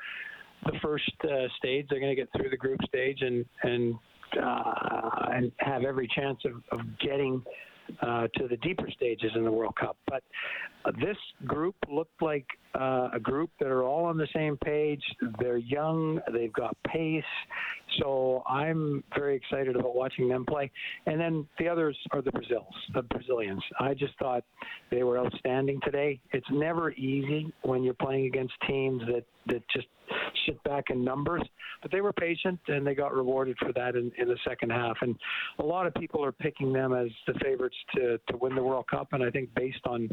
the 0.67 0.73
first 0.83 1.11
uh, 1.25 1.49
stage. 1.57 1.87
They're 1.89 2.01
going 2.01 2.15
to 2.15 2.21
get 2.21 2.29
through 2.37 2.51
the 2.51 2.59
group 2.59 2.81
stage 2.87 3.23
and 3.23 3.47
and 3.63 3.95
uh, 4.41 5.29
and 5.33 5.53
have 5.59 5.85
every 5.85 6.09
chance 6.15 6.39
of, 6.45 6.79
of 6.79 6.87
getting 6.99 7.43
uh, 8.03 8.29
to 8.37 8.49
the 8.49 8.57
deeper 8.59 8.89
stages 8.91 9.33
in 9.35 9.45
the 9.45 9.51
World 9.51 9.75
Cup. 9.77 9.97
But 10.07 10.23
this 11.01 11.17
group 11.47 11.77
looked 11.89 12.21
like 12.23 12.47
uh, 12.79 13.11
a 13.13 13.21
group 13.21 13.51
that 13.61 13.69
are 13.69 13.83
all 13.83 14.05
on 14.05 14.17
the 14.17 14.29
same 14.35 14.57
page. 14.59 15.03
They're 15.39 15.59
young, 15.59 16.21
they've 16.33 16.53
got 16.53 16.77
pace. 16.87 17.23
So 17.99 18.43
I'm 18.47 19.03
very 19.17 19.37
excited 19.37 19.77
about 19.77 19.95
watching 19.95 20.29
them 20.29 20.45
play. 20.47 20.71
And 21.07 21.21
then 21.21 21.47
the 21.59 21.69
others 21.69 21.97
are 22.13 22.23
the 22.23 22.33
Brazils, 22.33 22.75
the 22.95 23.03
Brazilians. 23.03 23.63
I 23.79 23.95
just 23.95 24.19
thought 24.19 24.45
they 24.91 25.03
were 25.03 25.19
outstanding 25.19 25.81
today. 25.85 26.21
It's 26.33 26.47
never 26.51 26.93
easy 26.93 27.53
when 27.63 27.83
you're 27.83 27.95
playing 27.95 28.27
against 28.27 28.55
teams 28.67 29.03
that, 29.07 29.25
that 29.47 29.63
just 29.75 29.87
sit 30.47 30.63
back 30.65 30.85
in 30.91 31.05
numbers, 31.05 31.43
but 31.83 31.91
they 31.91 32.01
were 32.01 32.13
patient 32.13 32.59
and 32.69 32.87
they 32.87 32.95
got 32.95 33.15
rewarded 33.15 33.57
for 33.59 33.73
that 33.73 33.95
in, 33.97 34.11
in 34.19 34.29
the 34.29 34.37
second 34.47 34.71
half. 34.71 34.97
And 35.03 35.17
a 35.59 35.63
lot 35.63 35.87
of 35.87 35.95
people 35.95 36.25
are 36.25 36.33
picking 36.33 36.73
them 36.73 36.93
as 36.93 37.09
the 37.27 37.35
favorites 37.43 37.77
to, 37.95 38.19
to 38.29 38.37
win 38.37 38.55
the 38.55 38.63
World 38.63 38.87
Cup. 38.89 39.09
And 39.13 39.23
I 39.23 39.31
think 39.31 39.55
based 39.55 39.87
on 39.87 40.09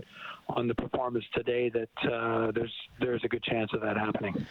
on 0.49 0.67
the 0.67 0.75
performance 0.75 1.25
today, 1.33 1.69
that 1.69 2.11
uh, 2.11 2.51
there's 2.51 2.73
there's 2.99 3.23
a 3.23 3.27
good 3.27 3.43
chance 3.43 3.71
of 3.73 3.81
that 3.81 3.97
happening. 3.97 4.45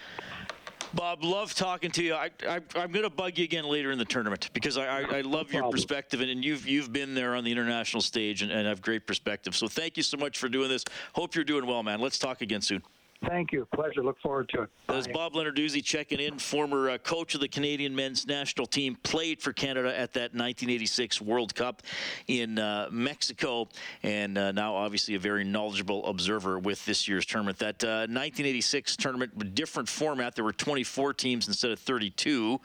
Bob, 0.95 1.25
love 1.25 1.55
talking 1.55 1.91
to 1.93 2.03
you. 2.03 2.15
I, 2.15 2.31
am 2.47 2.93
going 2.93 3.03
to 3.03 3.11
bug 3.11 3.39
you 3.39 3.45
again 3.45 3.65
later 3.65 3.91
in 3.91 3.99
the 3.99 4.05
tournament 4.05 4.51
because 4.53 4.77
I, 4.77 5.01
I, 5.01 5.19
I 5.19 5.21
love 5.23 5.53
no 5.53 5.61
your 5.61 5.71
perspective, 5.71 6.21
and, 6.21 6.31
and, 6.31 6.45
you've 6.45 6.67
you've 6.67 6.93
been 6.93 7.15
there 7.15 7.35
on 7.35 7.45
the 7.45 7.53
international 7.53 8.01
stage 8.01 8.43
and, 8.43 8.51
and 8.51 8.67
have 8.67 8.81
great 8.81 9.07
perspective. 9.07 9.57
So 9.57 9.69
thank 9.69 9.97
you 9.97 10.03
so 10.03 10.17
much 10.17 10.39
for 10.39 10.49
doing 10.49 10.69
this. 10.69 10.85
Hope 11.15 11.35
you're 11.35 11.45
doing 11.45 11.67
well, 11.67 11.83
man. 11.83 12.01
Let's 12.01 12.19
talk 12.19 12.41
again 12.41 12.61
soon. 12.61 12.83
Thank 13.25 13.53
you. 13.53 13.67
Pleasure. 13.75 14.03
Look 14.03 14.21
forward 14.21 14.49
to 14.51 14.63
it. 14.63 14.71
That's 14.89 15.09
Bob 15.09 15.33
Leonarduzzi 15.33 15.83
checking 15.83 16.21
in, 16.21 16.39
former 16.39 16.91
uh, 16.91 16.99
coach 16.99 17.35
of 17.35 17.41
the 17.41 17.49
Canadian 17.49 17.95
men's 17.95 18.27
national 18.27 18.67
team, 18.67 18.97
played 19.03 19.41
for 19.41 19.53
Canada 19.53 19.89
at 19.89 20.13
that 20.15 20.35
1986 20.35 21.21
World 21.21 21.55
Cup 21.55 21.83
in 22.29 22.59
uh, 22.59 22.89
Mexico, 22.91 23.69
and 24.03 24.37
uh, 24.37 24.53
now 24.53 24.75
obviously 24.75 25.15
a 25.15 25.19
very 25.19 25.45
knowledgeable 25.45 26.05
observer 26.07 26.59
with 26.59 26.85
this 26.85 27.09
year's 27.09 27.25
tournament. 27.25 27.59
That 27.59 27.83
1986 27.83 28.97
uh, 28.99 29.03
tournament, 29.03 29.55
different 29.55 29.89
format. 29.89 30.35
There 30.35 30.45
were 30.45 30.53
24 30.53 31.15
teams 31.15 31.49
instead 31.49 31.71
of 31.71 31.79
32, 31.79 32.61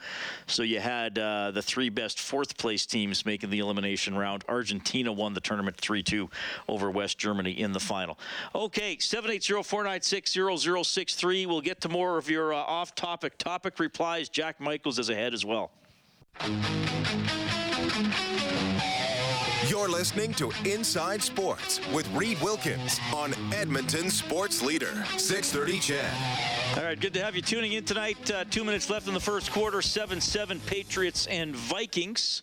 so 0.46 0.62
you 0.62 0.80
had 0.80 1.18
uh, 1.18 1.50
the 1.50 1.62
three 1.62 1.88
best 1.88 2.20
fourth 2.20 2.56
place 2.58 2.84
teams 2.84 3.24
making 3.24 3.50
the 3.50 3.58
elimination 3.58 4.16
round. 4.16 4.44
Argentina 4.48 5.12
won 5.12 5.32
the 5.32 5.40
tournament 5.40 5.76
3-2 5.78 6.30
over 6.68 6.90
West 6.90 7.18
Germany 7.18 7.52
in 7.52 7.72
the 7.72 7.80
final. 7.80 8.18
Okay, 8.54 8.98
780 8.98 9.62
496 9.62 10.41
0063. 10.50 11.46
We'll 11.46 11.60
get 11.60 11.80
to 11.82 11.88
more 11.88 12.18
of 12.18 12.28
your 12.30 12.52
uh, 12.52 12.58
off 12.58 12.94
topic 12.94 13.38
topic 13.38 13.78
replies. 13.78 14.28
Jack 14.28 14.60
Michaels 14.60 14.98
is 14.98 15.08
ahead 15.08 15.34
as 15.34 15.44
well. 15.44 15.70
You're 19.68 19.88
listening 19.88 20.34
to 20.34 20.52
Inside 20.64 21.22
Sports 21.22 21.80
with 21.92 22.08
Reid 22.14 22.40
Wilkins 22.42 23.00
on 23.14 23.32
Edmonton 23.54 24.10
Sports 24.10 24.60
Leader, 24.60 25.04
630 25.16 25.78
CHED. 25.78 26.78
All 26.78 26.84
right, 26.84 26.98
good 26.98 27.14
to 27.14 27.22
have 27.22 27.36
you 27.36 27.42
tuning 27.42 27.72
in 27.72 27.84
tonight. 27.84 28.30
Uh, 28.30 28.44
two 28.50 28.64
minutes 28.64 28.90
left 28.90 29.08
in 29.08 29.14
the 29.14 29.20
first 29.20 29.50
quarter, 29.52 29.80
7 29.80 30.20
7 30.20 30.60
Patriots 30.60 31.26
and 31.26 31.54
Vikings. 31.54 32.42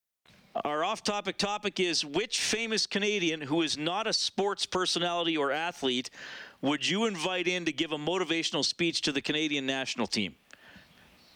Our 0.53 0.83
off 0.83 1.01
topic 1.01 1.37
topic 1.37 1.79
is 1.79 2.03
which 2.03 2.41
famous 2.41 2.85
Canadian 2.85 3.39
who 3.39 3.61
is 3.61 3.77
not 3.77 4.05
a 4.05 4.11
sports 4.11 4.65
personality 4.65 5.37
or 5.37 5.51
athlete 5.51 6.09
would 6.61 6.87
you 6.87 7.05
invite 7.05 7.47
in 7.47 7.65
to 7.65 7.71
give 7.71 7.93
a 7.93 7.97
motivational 7.97 8.63
speech 8.63 9.01
to 9.03 9.11
the 9.11 9.21
Canadian 9.21 9.65
national 9.65 10.07
team? 10.07 10.35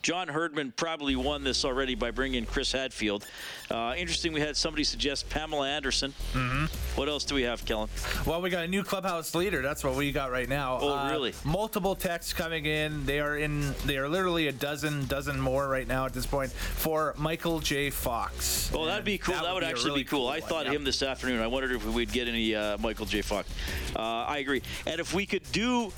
John 0.06 0.28
Herdman 0.28 0.72
probably 0.72 1.16
won 1.16 1.44
this 1.44 1.66
already 1.66 1.96
by 1.96 2.12
bringing 2.12 2.38
in 2.38 2.46
Chris 2.46 2.72
Hadfield. 2.72 3.26
Uh, 3.72 3.96
interesting, 3.98 4.34
we 4.34 4.40
had 4.40 4.56
somebody 4.56 4.84
suggest 4.84 5.28
Pamela 5.32 5.68
Anderson. 5.68 6.14
Mm-hmm. 6.34 6.66
What 6.96 7.10
else 7.10 7.26
do 7.26 7.34
we 7.34 7.42
have, 7.42 7.66
Kellen? 7.66 7.90
Well, 8.24 8.40
we 8.40 8.52
got 8.52 8.64
a 8.64 8.68
new 8.68 8.84
clubhouse 8.84 9.34
leader. 9.34 9.64
That's 9.64 9.84
what 9.84 9.96
we 9.96 10.12
got 10.12 10.30
right 10.30 10.48
now. 10.48 10.78
Oh, 10.80 10.96
uh, 10.96 11.10
really? 11.10 11.34
Multiple 11.44 11.96
texts 11.96 12.34
coming 12.34 12.68
in. 12.68 13.04
They 13.08 13.20
are 13.20 13.36
in. 13.36 13.74
They 13.88 13.98
are 13.98 14.08
literally 14.08 14.48
a 14.48 14.52
dozen, 14.52 15.08
dozen 15.08 15.40
more 15.40 15.68
right 15.68 15.88
now 15.88 16.06
at 16.06 16.14
this 16.14 16.28
point 16.28 16.52
for 16.52 17.16
Michael 17.18 17.60
J. 17.60 17.90
Fox. 17.90 18.70
Oh, 18.76 18.86
that'd 18.86 19.06
be 19.06 19.18
cool. 19.18 19.34
That, 19.34 19.42
that 19.42 19.54
would, 19.56 19.64
would 19.64 19.72
actually 19.72 19.90
really 19.90 20.04
be 20.04 20.10
cool. 20.10 20.20
cool 20.20 20.28
I 20.28 20.40
thought 20.40 20.66
yep. 20.66 20.76
him 20.76 20.84
this 20.84 21.02
afternoon. 21.02 21.42
I 21.42 21.48
wondered 21.48 21.72
if 21.72 21.84
we'd 21.84 22.12
get 22.12 22.28
any 22.28 22.54
uh, 22.54 22.78
Michael 22.78 23.08
J. 23.08 23.24
Fox. 23.24 23.50
Uh, 23.96 24.02
I 24.02 24.38
agree. 24.38 24.62
And 24.86 25.00
if 25.00 25.16
we 25.16 25.26
could 25.26 25.52
do, 25.52 25.92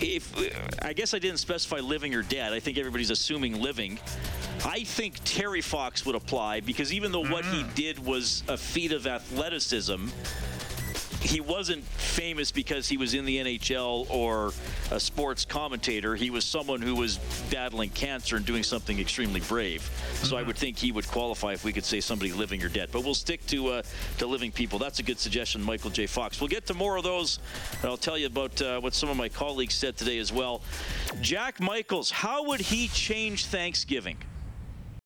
if 0.00 0.32
I 0.82 0.92
guess 0.92 1.14
I 1.14 1.18
didn't 1.18 1.38
specify 1.38 1.80
living 1.80 2.14
or 2.14 2.22
dead. 2.22 2.52
I 2.52 2.60
think 2.60 2.78
everybody's 2.78 3.10
assuming 3.10 3.60
living. 3.60 3.98
I 4.64 4.84
think 4.84 5.14
Terry 5.24 5.60
Fox 5.60 6.04
would 6.06 6.14
apply 6.14 6.60
because 6.60 6.92
even 6.92 7.12
though 7.12 7.22
mm-hmm. 7.22 7.32
what 7.32 7.44
he 7.44 7.62
mm. 7.62 7.74
did 7.74 8.04
was 8.04 8.42
a 8.48 8.56
feat 8.56 8.92
of 8.92 9.06
athleticism, 9.06 10.08
he 11.26 11.40
wasn't 11.40 11.84
famous 11.84 12.52
because 12.52 12.88
he 12.88 12.96
was 12.96 13.14
in 13.14 13.24
the 13.24 13.38
NHL 13.38 14.08
or 14.10 14.52
a 14.90 15.00
sports 15.00 15.44
commentator. 15.44 16.14
He 16.14 16.30
was 16.30 16.44
someone 16.44 16.80
who 16.80 16.94
was 16.94 17.18
battling 17.50 17.90
cancer 17.90 18.36
and 18.36 18.46
doing 18.46 18.62
something 18.62 18.98
extremely 18.98 19.40
brave. 19.40 19.82
So 19.82 20.28
mm-hmm. 20.28 20.36
I 20.36 20.42
would 20.42 20.56
think 20.56 20.78
he 20.78 20.92
would 20.92 21.06
qualify 21.08 21.52
if 21.52 21.64
we 21.64 21.72
could 21.72 21.84
say 21.84 22.00
somebody 22.00 22.32
living 22.32 22.62
or 22.62 22.68
dead. 22.68 22.90
But 22.92 23.02
we'll 23.04 23.14
stick 23.14 23.44
to 23.48 23.68
uh, 23.68 23.82
to 24.18 24.26
living 24.26 24.52
people. 24.52 24.78
That's 24.78 25.00
a 25.00 25.02
good 25.02 25.18
suggestion, 25.18 25.62
Michael 25.62 25.90
J. 25.90 26.06
Fox. 26.06 26.40
We'll 26.40 26.48
get 26.48 26.66
to 26.66 26.74
more 26.74 26.96
of 26.96 27.04
those. 27.04 27.40
And 27.82 27.90
I'll 27.90 27.96
tell 27.96 28.16
you 28.16 28.26
about 28.26 28.62
uh, 28.62 28.80
what 28.80 28.94
some 28.94 29.08
of 29.08 29.16
my 29.16 29.28
colleagues 29.28 29.74
said 29.74 29.96
today 29.96 30.18
as 30.18 30.32
well. 30.32 30.62
Jack 31.20 31.60
Michaels, 31.60 32.10
how 32.10 32.44
would 32.44 32.60
he 32.60 32.88
change 32.88 33.46
Thanksgiving? 33.46 34.18